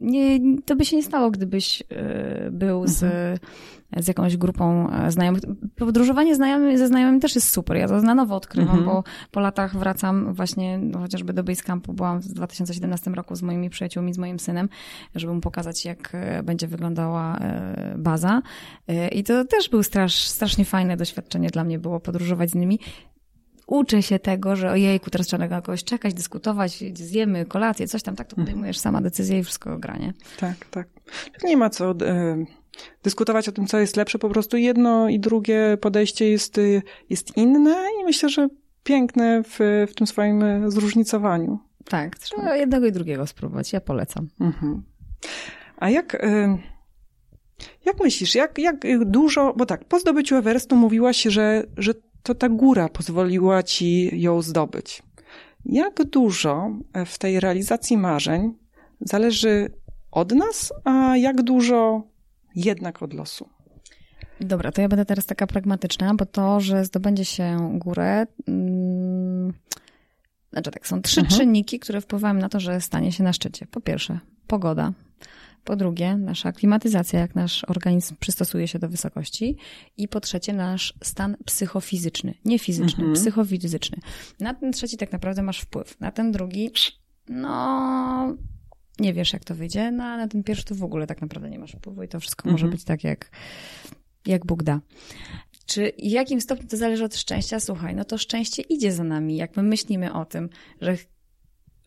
Nie, 0.02 0.40
to 0.66 0.76
by 0.76 0.86
się 0.86 0.96
nie 0.96 1.04
stało, 1.04 1.32
gdybyś 1.32 1.84
był 2.52 2.88
z 2.88 3.04
mhm 3.04 3.38
z 3.83 3.83
jakąś 4.08 4.38
grupą 4.38 4.90
e, 4.90 5.12
znajomych. 5.12 5.42
Podróżowanie 5.76 6.36
znajomy, 6.36 6.78
ze 6.78 6.88
znajomymi 6.88 7.20
też 7.20 7.36
jest 7.36 7.50
super. 7.50 7.78
Ja 7.78 7.88
to 7.88 8.02
na 8.02 8.16
nowo 8.16 8.36
odkrywam, 8.36 8.78
mhm. 8.78 8.96
bo 8.96 9.04
po 9.32 9.40
latach 9.40 9.78
wracam 9.78 10.34
właśnie 10.34 10.78
no, 10.78 11.00
chociażby 11.00 11.34
do 11.34 11.44
Basecampu. 11.44 11.94
Byłam 11.94 12.20
w 12.20 12.28
2017 12.28 13.12
roku 13.12 13.36
z 13.36 13.42
moimi 13.42 13.70
przyjaciółmi, 13.70 14.14
z 14.14 14.18
moim 14.18 14.40
synem, 14.40 14.70
żeby 15.16 15.34
mu 15.34 15.42
pokazać, 15.42 15.86
jak 15.86 16.10
e, 16.14 16.44
będzie 16.44 16.68
wyglądała 16.68 17.38
e, 17.38 17.96
baza. 17.98 18.42
I 19.12 19.24
to 19.24 19.46
też 19.46 19.70
był 19.70 19.84
strasz, 19.84 20.28
strasznie 20.28 20.66
fajne 20.66 20.98
doświadczenie 20.98 21.50
dla 21.50 21.64
mnie 21.64 21.80
było 21.80 22.00
podróżować 22.00 22.50
z 22.50 22.56
nimi 22.56 22.80
uczę 23.68 24.04
się 24.04 24.20
tego, 24.20 24.56
że 24.56 24.72
ojejku, 24.72 25.10
teraz 25.10 25.28
trzeba 25.28 25.48
na 25.48 25.62
kogoś 25.62 25.84
czekać, 25.84 26.14
dyskutować, 26.14 26.84
zjemy 26.94 27.46
kolację, 27.46 27.88
coś 27.88 28.04
tam, 28.04 28.16
tak 28.16 28.28
to 28.28 28.36
podejmujesz 28.36 28.78
sama 28.78 29.02
decyzję 29.02 29.40
i 29.40 29.44
wszystko 29.44 29.78
granie. 29.80 30.14
Tak, 30.40 30.66
tak. 30.72 30.88
Nie 31.44 31.58
ma 31.58 31.70
co 31.70 31.94
dyskutować 33.04 33.50
o 33.50 33.52
tym, 33.52 33.68
co 33.68 33.80
jest 33.80 33.96
lepsze, 33.96 34.20
po 34.20 34.30
prostu 34.30 34.58
jedno 34.58 35.10
i 35.10 35.20
drugie 35.20 35.78
podejście 35.82 36.30
jest, 36.30 36.60
jest 37.10 37.38
inne 37.38 37.76
i 38.02 38.04
myślę, 38.04 38.30
że 38.30 38.48
piękne 38.84 39.44
w, 39.44 39.86
w 39.90 39.96
tym 39.96 40.08
swoim 40.08 40.72
zróżnicowaniu. 40.72 41.60
Tak, 41.86 42.18
trzeba 42.18 42.56
jednego 42.56 42.86
i 42.86 42.92
drugiego 42.92 43.28
spróbować, 43.28 43.74
ja 43.74 43.82
polecam. 43.82 44.28
Mhm. 44.40 44.84
A 45.78 45.90
jak... 45.90 46.16
E, 46.16 46.58
jak 47.86 48.00
myślisz, 48.00 48.36
jak, 48.36 48.58
jak 48.58 49.06
dużo, 49.06 49.54
bo 49.58 49.66
tak, 49.66 49.86
po 49.86 50.00
zdobyciu 50.00 50.36
Everestu 50.36 50.76
mówiłaś, 50.76 51.24
że, 51.24 51.64
że 51.78 51.94
to 52.24 52.36
ta 52.36 52.50
góra 52.50 52.90
pozwoliła 52.90 53.64
ci 53.64 54.22
ją 54.22 54.42
zdobyć. 54.42 55.04
Jak 55.66 56.04
dużo 56.04 56.72
w 57.06 57.18
tej 57.18 57.40
realizacji 57.40 57.98
marzeń 57.98 58.54
zależy 59.02 59.72
od 60.12 60.32
nas, 60.32 60.74
a 60.84 61.18
jak 61.18 61.42
dużo 61.42 62.04
jednak 62.56 63.02
od 63.02 63.14
losu? 63.14 63.50
Dobra, 64.42 64.72
to 64.72 64.82
ja 64.82 64.88
będę 64.88 65.06
teraz 65.06 65.26
taka 65.26 65.48
pragmatyczna, 65.48 66.16
bo 66.16 66.26
to, 66.26 66.60
że 66.60 66.86
zdobędzie 66.86 67.26
się 67.26 67.78
górę. 67.80 68.28
Hmm, 68.46 69.54
znaczy 70.52 70.72
tak, 70.72 70.88
są 70.88 71.02
trzy 71.02 71.22
mhm. 71.22 71.40
czynniki, 71.40 71.80
które 71.80 72.02
wpływają 72.02 72.34
na 72.34 72.50
to, 72.50 72.60
że 72.60 72.82
stanie 72.82 73.12
się 73.12 73.24
na 73.24 73.34
szczycie. 73.34 73.68
Po 73.72 73.82
pierwsze, 73.82 74.20
pogoda. 74.48 74.94
Po 75.64 75.76
drugie, 75.76 76.18
nasza 76.18 76.52
klimatyzacja, 76.52 77.20
jak 77.20 77.36
nasz 77.36 77.64
organizm 77.64 78.16
przystosuje 78.20 78.68
się 78.68 78.80
do 78.80 78.90
wysokości. 78.90 79.58
I 79.98 80.08
po 80.08 80.20
trzecie, 80.20 80.54
nasz 80.54 80.94
stan 81.04 81.38
psychofizyczny. 81.46 82.34
Nie 82.46 82.60
fizyczny, 82.60 83.04
mhm. 83.04 83.14
psychofizyczny. 83.14 83.98
Na 84.40 84.54
ten 84.54 84.72
trzeci 84.72 84.98
tak 84.98 85.12
naprawdę 85.12 85.44
masz 85.44 85.60
wpływ. 85.60 86.00
Na 86.00 86.12
ten 86.12 86.32
drugi, 86.32 86.72
no, 87.30 88.36
nie 89.00 89.14
wiesz, 89.14 89.34
jak 89.34 89.44
to 89.44 89.56
wyjdzie, 89.56 89.92
no 89.92 90.04
ale 90.04 90.24
na 90.24 90.28
ten 90.28 90.44
pierwszy 90.44 90.66
to 90.66 90.76
w 90.76 90.84
ogóle 90.84 91.08
tak 91.08 91.22
naprawdę 91.22 91.50
nie 91.50 91.60
masz 91.60 91.72
wpływu 91.72 92.04
i 92.04 92.08
to 92.08 92.20
wszystko 92.20 92.50
mhm. 92.50 92.52
może 92.54 92.76
być 92.76 92.84
tak, 92.84 93.04
jak, 93.04 93.32
jak 94.26 94.46
Bóg 94.46 94.64
da. 94.64 94.82
Czy 95.66 95.92
w 96.00 96.04
jakim 96.04 96.42
stopniu 96.42 96.68
to 96.68 96.78
zależy 96.78 97.04
od 97.04 97.16
szczęścia? 97.16 97.60
Słuchaj, 97.60 97.96
no 97.96 98.06
to 98.06 98.18
szczęście 98.18 98.62
idzie 98.62 98.92
za 98.92 99.04
nami. 99.04 99.36
Jak 99.36 99.58
my 99.58 99.64
myślimy 99.64 100.14
o 100.14 100.26
tym, 100.26 100.50
że 100.82 100.98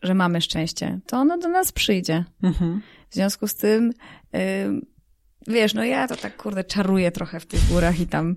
że 0.03 0.13
mamy 0.13 0.41
szczęście, 0.41 0.99
to 1.05 1.17
ono 1.17 1.37
do 1.37 1.47
nas 1.47 1.71
przyjdzie. 1.71 2.25
Mhm. 2.43 2.81
W 3.09 3.15
związku 3.15 3.47
z 3.47 3.55
tym, 3.55 3.93
yy, 4.33 4.39
wiesz, 5.47 5.73
no 5.73 5.83
ja 5.83 6.07
to 6.07 6.15
tak 6.15 6.37
kurde 6.37 6.63
czaruję 6.63 7.11
trochę 7.11 7.39
w 7.39 7.45
tych 7.45 7.69
górach 7.69 7.99
i 7.99 8.07
tam 8.07 8.35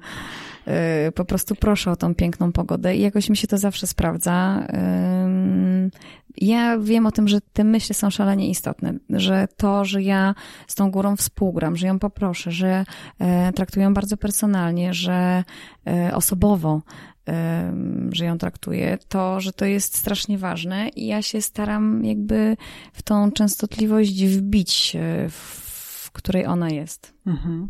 yy, 0.66 0.72
po 1.14 1.24
prostu 1.24 1.54
proszę 1.54 1.90
o 1.90 1.96
tą 1.96 2.14
piękną 2.14 2.52
pogodę 2.52 2.96
i 2.96 3.00
jakoś 3.00 3.28
mi 3.28 3.36
się 3.36 3.46
to 3.46 3.58
zawsze 3.58 3.86
sprawdza. 3.86 4.66
Yy, 4.72 5.90
ja 6.36 6.78
wiem 6.78 7.06
o 7.06 7.12
tym, 7.12 7.28
że 7.28 7.40
te 7.52 7.64
myśli 7.64 7.94
są 7.94 8.10
szalenie 8.10 8.48
istotne, 8.48 8.94
że 9.10 9.48
to, 9.56 9.84
że 9.84 10.02
ja 10.02 10.34
z 10.66 10.74
tą 10.74 10.90
górą 10.90 11.16
współgram, 11.16 11.76
że 11.76 11.86
ją 11.86 11.98
poproszę, 11.98 12.50
że 12.50 12.84
e, 13.18 13.52
traktuję 13.52 13.84
ją 13.84 13.94
bardzo 13.94 14.16
personalnie, 14.16 14.94
że 14.94 15.44
e, 15.86 16.14
osobowo, 16.14 16.82
że 18.12 18.24
ją 18.24 18.38
traktuję, 18.38 18.98
to, 19.08 19.40
że 19.40 19.52
to 19.52 19.64
jest 19.64 19.96
strasznie 19.96 20.38
ważne 20.38 20.88
i 20.88 21.06
ja 21.06 21.22
się 21.22 21.42
staram 21.42 22.04
jakby 22.04 22.56
w 22.92 23.02
tą 23.02 23.32
częstotliwość 23.32 24.24
wbić, 24.24 24.96
e, 24.96 25.28
w 26.10 26.12
której 26.12 26.46
ona 26.46 26.70
jest. 26.70 27.14
Mhm. 27.26 27.68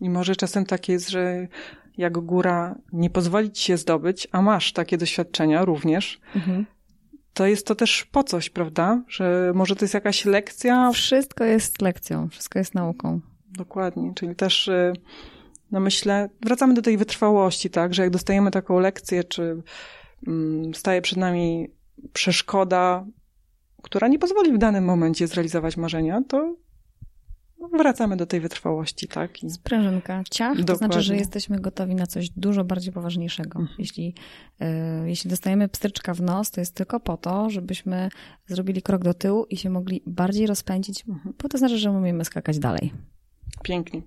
I 0.00 0.10
może 0.10 0.36
czasem 0.36 0.66
tak 0.66 0.88
jest, 0.88 1.10
że 1.10 1.48
jak 1.96 2.12
góra 2.12 2.78
nie 2.92 3.10
pozwoli 3.10 3.50
ci 3.50 3.64
się 3.64 3.76
zdobyć, 3.76 4.28
a 4.32 4.42
masz 4.42 4.72
takie 4.72 4.98
doświadczenia 4.98 5.64
również, 5.64 6.20
mhm. 6.36 6.66
to 7.34 7.46
jest 7.46 7.66
to 7.66 7.74
też 7.74 8.04
po 8.04 8.24
coś, 8.24 8.50
prawda? 8.50 9.02
Że 9.08 9.52
może 9.54 9.76
to 9.76 9.84
jest 9.84 9.94
jakaś 9.94 10.24
lekcja? 10.24 10.90
Wszystko 10.92 11.44
jest 11.44 11.82
lekcją, 11.82 12.28
wszystko 12.28 12.58
jest 12.58 12.74
nauką. 12.74 13.20
Dokładnie, 13.48 14.12
czyli 14.14 14.36
też 14.36 14.68
e, 14.68 14.92
no 15.70 15.80
myślę, 15.80 16.28
wracamy 16.40 16.74
do 16.74 16.82
tej 16.82 16.96
wytrwałości, 16.96 17.70
tak, 17.70 17.94
że 17.94 18.02
jak 18.02 18.10
dostajemy 18.10 18.50
taką 18.50 18.78
lekcję, 18.78 19.24
czy 19.24 19.62
um, 20.26 20.74
staje 20.74 21.02
przed 21.02 21.18
nami 21.18 21.68
przeszkoda, 22.12 23.06
która 23.82 24.08
nie 24.08 24.18
pozwoli 24.18 24.52
w 24.52 24.58
danym 24.58 24.84
momencie 24.84 25.26
zrealizować 25.26 25.76
marzenia, 25.76 26.22
to 26.28 26.56
wracamy 27.68 28.16
do 28.16 28.26
tej 28.26 28.40
wytrwałości, 28.40 29.08
tak? 29.08 29.42
I... 29.42 29.50
Sprężynka, 29.50 30.22
ciach, 30.30 30.48
Dokładnie. 30.48 30.64
to 30.64 30.76
znaczy, 30.76 31.02
że 31.02 31.16
jesteśmy 31.16 31.60
gotowi 31.60 31.94
na 31.94 32.06
coś 32.06 32.30
dużo 32.30 32.64
bardziej 32.64 32.92
poważniejszego. 32.92 33.58
Mhm. 33.58 33.76
Jeśli, 33.78 34.14
y, 34.60 34.64
jeśli 35.08 35.30
dostajemy 35.30 35.68
pstryczka 35.68 36.14
w 36.14 36.22
nos, 36.22 36.50
to 36.50 36.60
jest 36.60 36.74
tylko 36.74 37.00
po 37.00 37.16
to, 37.16 37.50
żebyśmy 37.50 38.08
zrobili 38.46 38.82
krok 38.82 39.04
do 39.04 39.14
tyłu 39.14 39.46
i 39.50 39.56
się 39.56 39.70
mogli 39.70 40.02
bardziej 40.06 40.46
rozpędzić, 40.46 41.04
mhm. 41.08 41.34
bo 41.42 41.48
to 41.48 41.58
znaczy, 41.58 41.78
że 41.78 41.90
umiemy 41.90 42.24
skakać 42.24 42.58
dalej. 42.58 42.92
Pięknie. 43.62 44.02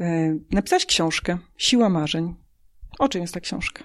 E, 0.00 0.38
napisać 0.50 0.86
książkę 0.86 1.38
Siła 1.56 1.88
marzeń. 1.88 2.34
O 2.98 3.08
czym 3.08 3.20
jest 3.22 3.34
ta 3.34 3.40
książka? 3.40 3.84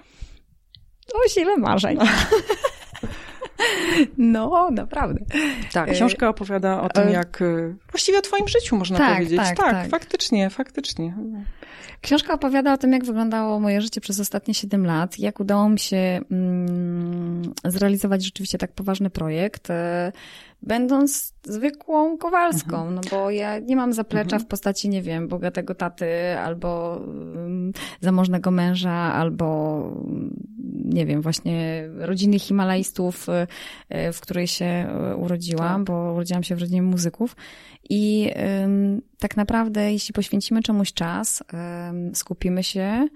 O 1.14 1.28
sile 1.28 1.56
marzeń. 1.56 1.98
No, 1.98 2.04
naprawdę. 4.70 5.24
Tak, 5.72 5.88
e, 5.88 5.92
książka 5.92 6.28
opowiada 6.28 6.82
o 6.82 6.88
tym, 6.88 7.08
e, 7.08 7.12
jak 7.12 7.42
właściwie 7.90 8.18
o 8.18 8.22
twoim 8.22 8.48
życiu, 8.48 8.76
można 8.76 8.98
tak, 8.98 9.14
powiedzieć. 9.14 9.38
Tak, 9.38 9.56
tak, 9.56 9.70
tak, 9.70 9.88
faktycznie, 9.90 10.50
faktycznie. 10.50 11.14
Książka 12.00 12.34
opowiada 12.34 12.72
o 12.72 12.78
tym, 12.78 12.92
jak 12.92 13.04
wyglądało 13.04 13.60
moje 13.60 13.80
życie 13.80 14.00
przez 14.00 14.20
ostatnie 14.20 14.54
7 14.54 14.86
lat, 14.86 15.18
jak 15.18 15.40
udało 15.40 15.68
mi 15.68 15.78
się 15.78 16.20
mm, 16.30 17.42
zrealizować 17.64 18.24
rzeczywiście 18.24 18.58
tak 18.58 18.72
poważny 18.72 19.10
projekt 19.10 19.68
będąc 20.62 21.34
zwykłą 21.44 22.18
Kowalską, 22.18 22.76
mhm. 22.76 22.94
no 22.94 23.00
bo 23.10 23.30
ja 23.30 23.58
nie 23.58 23.76
mam 23.76 23.92
zaplecza 23.92 24.36
mhm. 24.36 24.42
w 24.42 24.46
postaci, 24.46 24.88
nie 24.88 25.02
wiem, 25.02 25.28
bogatego 25.28 25.74
taty, 25.74 26.38
albo 26.38 27.00
um, 27.06 27.72
zamożnego 28.00 28.50
męża, 28.50 28.92
albo 28.92 29.82
nie 30.84 31.06
wiem, 31.06 31.22
właśnie 31.22 31.88
rodziny 31.98 32.38
Himalajstów, 32.38 33.28
y, 33.28 34.12
w 34.12 34.20
której 34.20 34.46
się 34.46 34.86
y, 35.12 35.16
urodziłam, 35.16 35.84
tak. 35.84 35.84
bo 35.84 36.12
urodziłam 36.12 36.42
się 36.42 36.56
w 36.56 36.60
rodzinie 36.60 36.82
muzyków. 36.82 37.36
I 37.88 38.30
tak 39.18 39.36
naprawdę, 39.36 39.92
jeśli 39.92 40.12
poświęcimy 40.12 40.62
czemuś 40.62 40.92
czas, 40.92 41.42
skupimy 42.14 42.64
się, 42.64 43.08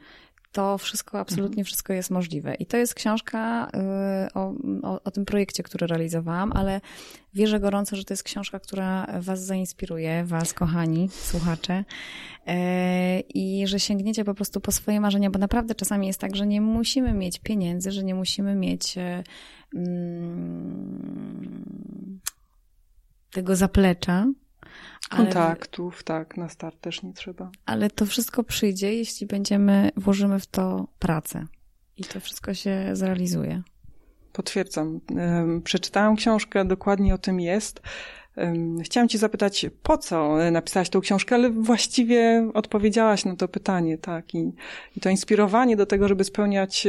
to 0.55 0.79
wszystko, 0.79 1.19
absolutnie 1.19 1.61
mhm. 1.61 1.65
wszystko 1.65 1.93
jest 1.93 2.11
możliwe. 2.11 2.55
I 2.55 2.67
to 2.67 2.77
jest 2.77 2.95
książka 2.95 3.69
y, 4.29 4.33
o, 4.35 4.55
o, 4.83 5.03
o, 5.05 5.11
tym 5.11 5.25
projekcie, 5.25 5.63
który 5.63 5.87
realizowałam, 5.87 6.53
ale 6.53 6.81
wierzę 7.35 7.61
gorąco, 7.61 7.97
że 7.97 8.05
to 8.05 8.15
jest 8.15 8.23
książka, 8.23 8.61
która 8.61 9.07
Was 9.21 9.45
zainspiruje, 9.45 10.25
Was, 10.25 10.53
kochani 10.53 11.09
słuchacze, 11.11 11.85
y, 12.49 12.53
i 13.21 13.67
że 13.67 13.81
sięgniecie 13.81 14.25
po 14.25 14.35
prostu 14.35 14.61
po 14.61 14.73
swoje 14.73 15.01
marzenia, 15.01 15.31
bo 15.31 15.39
naprawdę 15.39 15.75
czasami 15.75 16.07
jest 16.07 16.21
tak, 16.21 16.37
że 16.37 16.47
nie 16.47 16.61
musimy 16.61 17.13
mieć 17.13 17.39
pieniędzy, 17.39 17.93
że 17.93 18.05
nie 18.05 18.15
musimy 18.15 18.55
mieć 18.55 18.99
y, 18.99 19.25
mm, 19.75 21.35
tego 23.31 23.57
zaplecza, 23.57 24.27
Kontaktów, 25.11 25.95
ale, 25.95 26.05
tak, 26.05 26.37
na 26.37 26.49
start 26.49 26.81
też 26.81 27.03
nie 27.03 27.13
trzeba. 27.13 27.51
Ale 27.67 27.91
to 27.91 28.07
wszystko 28.07 28.45
przyjdzie, 28.45 28.95
jeśli 28.95 29.27
będziemy, 29.27 29.91
włożymy 29.97 30.41
w 30.41 30.47
to 30.47 30.89
pracę. 30.99 31.47
I 31.97 32.05
to 32.05 32.21
wszystko 32.21 32.55
się 32.55 32.91
zrealizuje. 32.93 33.63
Potwierdzam. 34.33 35.01
Przeczytałam 35.65 36.17
książkę, 36.17 36.65
dokładnie 36.65 37.15
o 37.15 37.19
tym 37.19 37.41
jest. 37.41 37.83
Chciałam 38.83 39.09
Ci 39.09 39.19
zapytać, 39.19 39.67
po 39.83 39.99
co 39.99 40.37
napisałaś 40.51 40.91
tą 40.91 41.01
książkę, 41.01 41.35
ale 41.35 41.51
właściwie 41.51 42.51
odpowiedziałaś 42.55 43.25
na 43.25 43.37
to 43.37 43.49
pytanie, 43.49 43.99
tak. 43.99 44.35
I, 44.35 44.53
i 44.97 45.01
to 45.01 45.11
inspirowanie 45.11 45.77
do 45.77 45.87
tego, 45.87 46.09
żeby 46.09 46.25
spełniać 46.25 46.87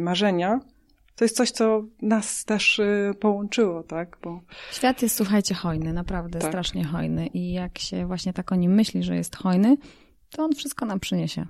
marzenia, 0.00 0.60
to 1.22 1.24
jest 1.24 1.36
coś, 1.36 1.50
co 1.50 1.84
nas 2.02 2.44
też 2.44 2.78
y, 2.78 3.14
połączyło, 3.20 3.82
tak? 3.82 4.18
Bo... 4.22 4.40
Świat 4.72 5.02
jest, 5.02 5.16
słuchajcie, 5.16 5.54
hojny, 5.54 5.92
naprawdę 5.92 6.38
tak. 6.38 6.50
strasznie 6.50 6.84
hojny. 6.84 7.26
I 7.26 7.52
jak 7.52 7.78
się 7.78 8.06
właśnie 8.06 8.32
tak 8.32 8.52
o 8.52 8.54
nim 8.54 8.74
myśli, 8.74 9.02
że 9.02 9.16
jest 9.16 9.36
hojny, 9.36 9.76
to 10.30 10.44
on 10.44 10.54
wszystko 10.54 10.86
nam 10.86 11.00
przyniesie. 11.00 11.46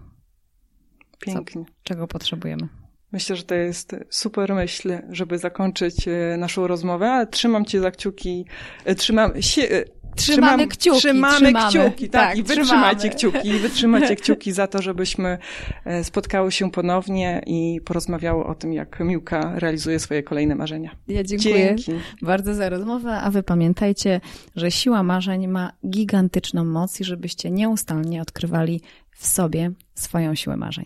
Pięknie. 1.21 1.65
Co, 1.65 1.73
czego 1.83 2.09
potrzebujemy. 2.09 2.69
Myślę, 3.13 3.37
że 3.37 3.43
to 3.43 3.55
jest 3.55 3.97
super 4.11 4.55
myśl, 4.55 4.99
żeby 5.11 5.39
zakończyć 5.39 6.09
y, 6.09 6.37
naszą 6.39 6.67
rozmowę, 6.67 7.11
ale 7.11 7.27
trzymam 7.27 7.65
cię 7.65 7.81
za 7.81 7.91
kciuki, 7.91 8.47
y, 8.89 8.95
trzymam 8.95 9.43
się, 9.43 9.85
Trzymamy 10.17 10.69
kciuki. 10.69 10.99
Trzymamy, 10.99 11.37
trzymamy. 11.37 11.71
kciuki, 11.71 12.09
tak, 12.11 12.29
Tak, 12.29 12.39
i 12.39 12.43
wytrzymajcie 12.43 13.09
kciuki, 13.09 13.49
i 13.49 13.59
wytrzymajcie 13.59 14.17
kciuki 14.17 14.53
za 14.53 14.67
to, 14.67 14.83
żebyśmy 14.83 15.39
e, 15.85 16.05
spotkały 16.05 16.53
się 16.53 16.71
ponownie 16.71 17.43
i 17.47 17.81
porozmawiały 17.85 18.45
o 18.45 18.55
tym, 18.55 18.73
jak 18.73 19.01
Miłka 19.01 19.53
realizuje 19.59 19.99
swoje 19.99 20.23
kolejne 20.23 20.55
marzenia. 20.55 20.91
Ja 21.09 21.25
dziękuję 21.25 21.77
Dzięki. 21.77 21.93
bardzo 22.23 22.55
za 22.55 22.69
rozmowę, 22.69 23.21
a 23.21 23.31
wy 23.31 23.43
pamiętajcie, 23.43 24.21
że 24.57 24.71
siła 24.71 25.03
marzeń 25.03 25.49
ma 25.49 25.73
gigantyczną 25.89 26.65
moc 26.65 27.01
i 27.01 27.05
żebyście 27.05 27.51
nieustannie 27.51 28.23
odkrywali 28.23 28.81
w 29.11 29.27
sobie 29.27 29.71
swoją 29.95 30.35
siłę 30.35 30.57
marzeń. 30.57 30.85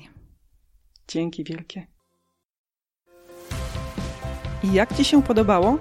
Dzięki 1.09 1.45
wielkie. 1.45 1.87
I 4.65 4.73
jak 4.73 4.97
Ci 4.97 5.05
się 5.05 5.23
podobało? 5.23 5.79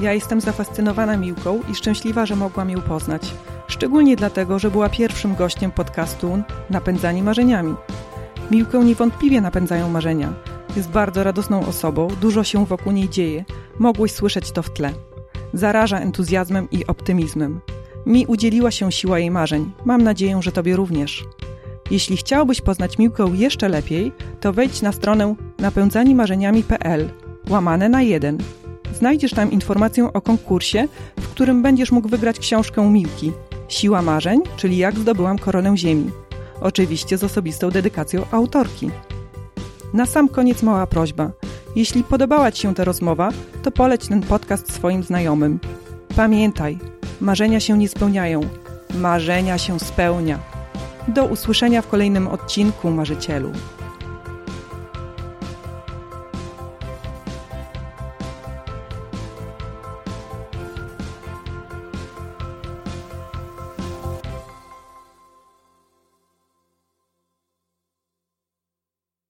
Ja 0.00 0.12
jestem 0.12 0.40
zafascynowana 0.40 1.16
Miłką 1.16 1.60
i 1.70 1.74
szczęśliwa, 1.74 2.26
że 2.26 2.36
mogłam 2.36 2.70
ją 2.70 2.80
poznać. 2.80 3.34
Szczególnie 3.68 4.16
dlatego, 4.16 4.58
że 4.58 4.70
była 4.70 4.88
pierwszym 4.88 5.34
gościem 5.34 5.70
podcastu 5.70 6.42
Napędzani 6.70 7.22
Marzeniami. 7.22 7.74
Miłkę 8.50 8.84
niewątpliwie 8.84 9.40
napędzają 9.40 9.88
marzenia. 9.88 10.32
Jest 10.76 10.90
bardzo 10.90 11.24
radosną 11.24 11.66
osobą, 11.66 12.08
dużo 12.20 12.44
się 12.44 12.66
wokół 12.66 12.92
niej 12.92 13.08
dzieje. 13.08 13.44
Mogłeś 13.78 14.12
słyszeć 14.12 14.52
to 14.52 14.62
w 14.62 14.70
tle. 14.70 14.92
Zaraża 15.52 15.98
entuzjazmem 15.98 16.68
i 16.70 16.86
optymizmem. 16.86 17.60
Mi 18.06 18.26
udzieliła 18.26 18.70
się 18.70 18.92
siła 18.92 19.18
jej 19.18 19.30
marzeń. 19.30 19.70
Mam 19.84 20.02
nadzieję, 20.02 20.42
że 20.42 20.52
Tobie 20.52 20.76
również. 20.76 21.24
Jeśli 21.90 22.16
chciałbyś 22.16 22.60
poznać 22.60 22.98
Miłkę 22.98 23.32
jeszcze 23.34 23.68
lepiej, 23.68 24.12
to 24.40 24.52
wejdź 24.52 24.82
na 24.82 24.92
stronę 24.92 25.34
napędzanimarzeniami.pl 25.58 27.08
łamane 27.48 27.88
na 27.88 28.02
jeden. 28.02 28.38
Znajdziesz 28.98 29.32
tam 29.32 29.52
informację 29.52 30.12
o 30.12 30.20
konkursie, 30.20 30.88
w 31.20 31.28
którym 31.28 31.62
będziesz 31.62 31.92
mógł 31.92 32.08
wygrać 32.08 32.38
książkę 32.38 32.90
Miłki 32.90 33.32
Siła 33.72 34.02
marzeń, 34.02 34.40
czyli 34.56 34.76
jak 34.76 34.98
zdobyłam 34.98 35.38
koronę 35.38 35.76
ziemi. 35.76 36.10
Oczywiście 36.60 37.18
z 37.18 37.24
osobistą 37.24 37.70
dedykacją 37.70 38.22
autorki. 38.30 38.90
Na 39.94 40.06
sam 40.06 40.28
koniec 40.28 40.62
mała 40.62 40.86
prośba. 40.86 41.30
Jeśli 41.76 42.04
podobała 42.04 42.52
Ci 42.52 42.62
się 42.62 42.74
ta 42.74 42.84
rozmowa, 42.84 43.30
to 43.62 43.70
poleć 43.70 44.08
ten 44.08 44.20
podcast 44.22 44.72
swoim 44.72 45.02
znajomym. 45.02 45.60
Pamiętaj, 46.16 46.78
marzenia 47.20 47.60
się 47.60 47.78
nie 47.78 47.88
spełniają, 47.88 48.40
marzenia 48.94 49.58
się 49.58 49.80
spełnia. 49.80 50.38
Do 51.08 51.24
usłyszenia 51.24 51.82
w 51.82 51.88
kolejnym 51.88 52.28
odcinku, 52.28 52.90
marzycielu. 52.90 53.52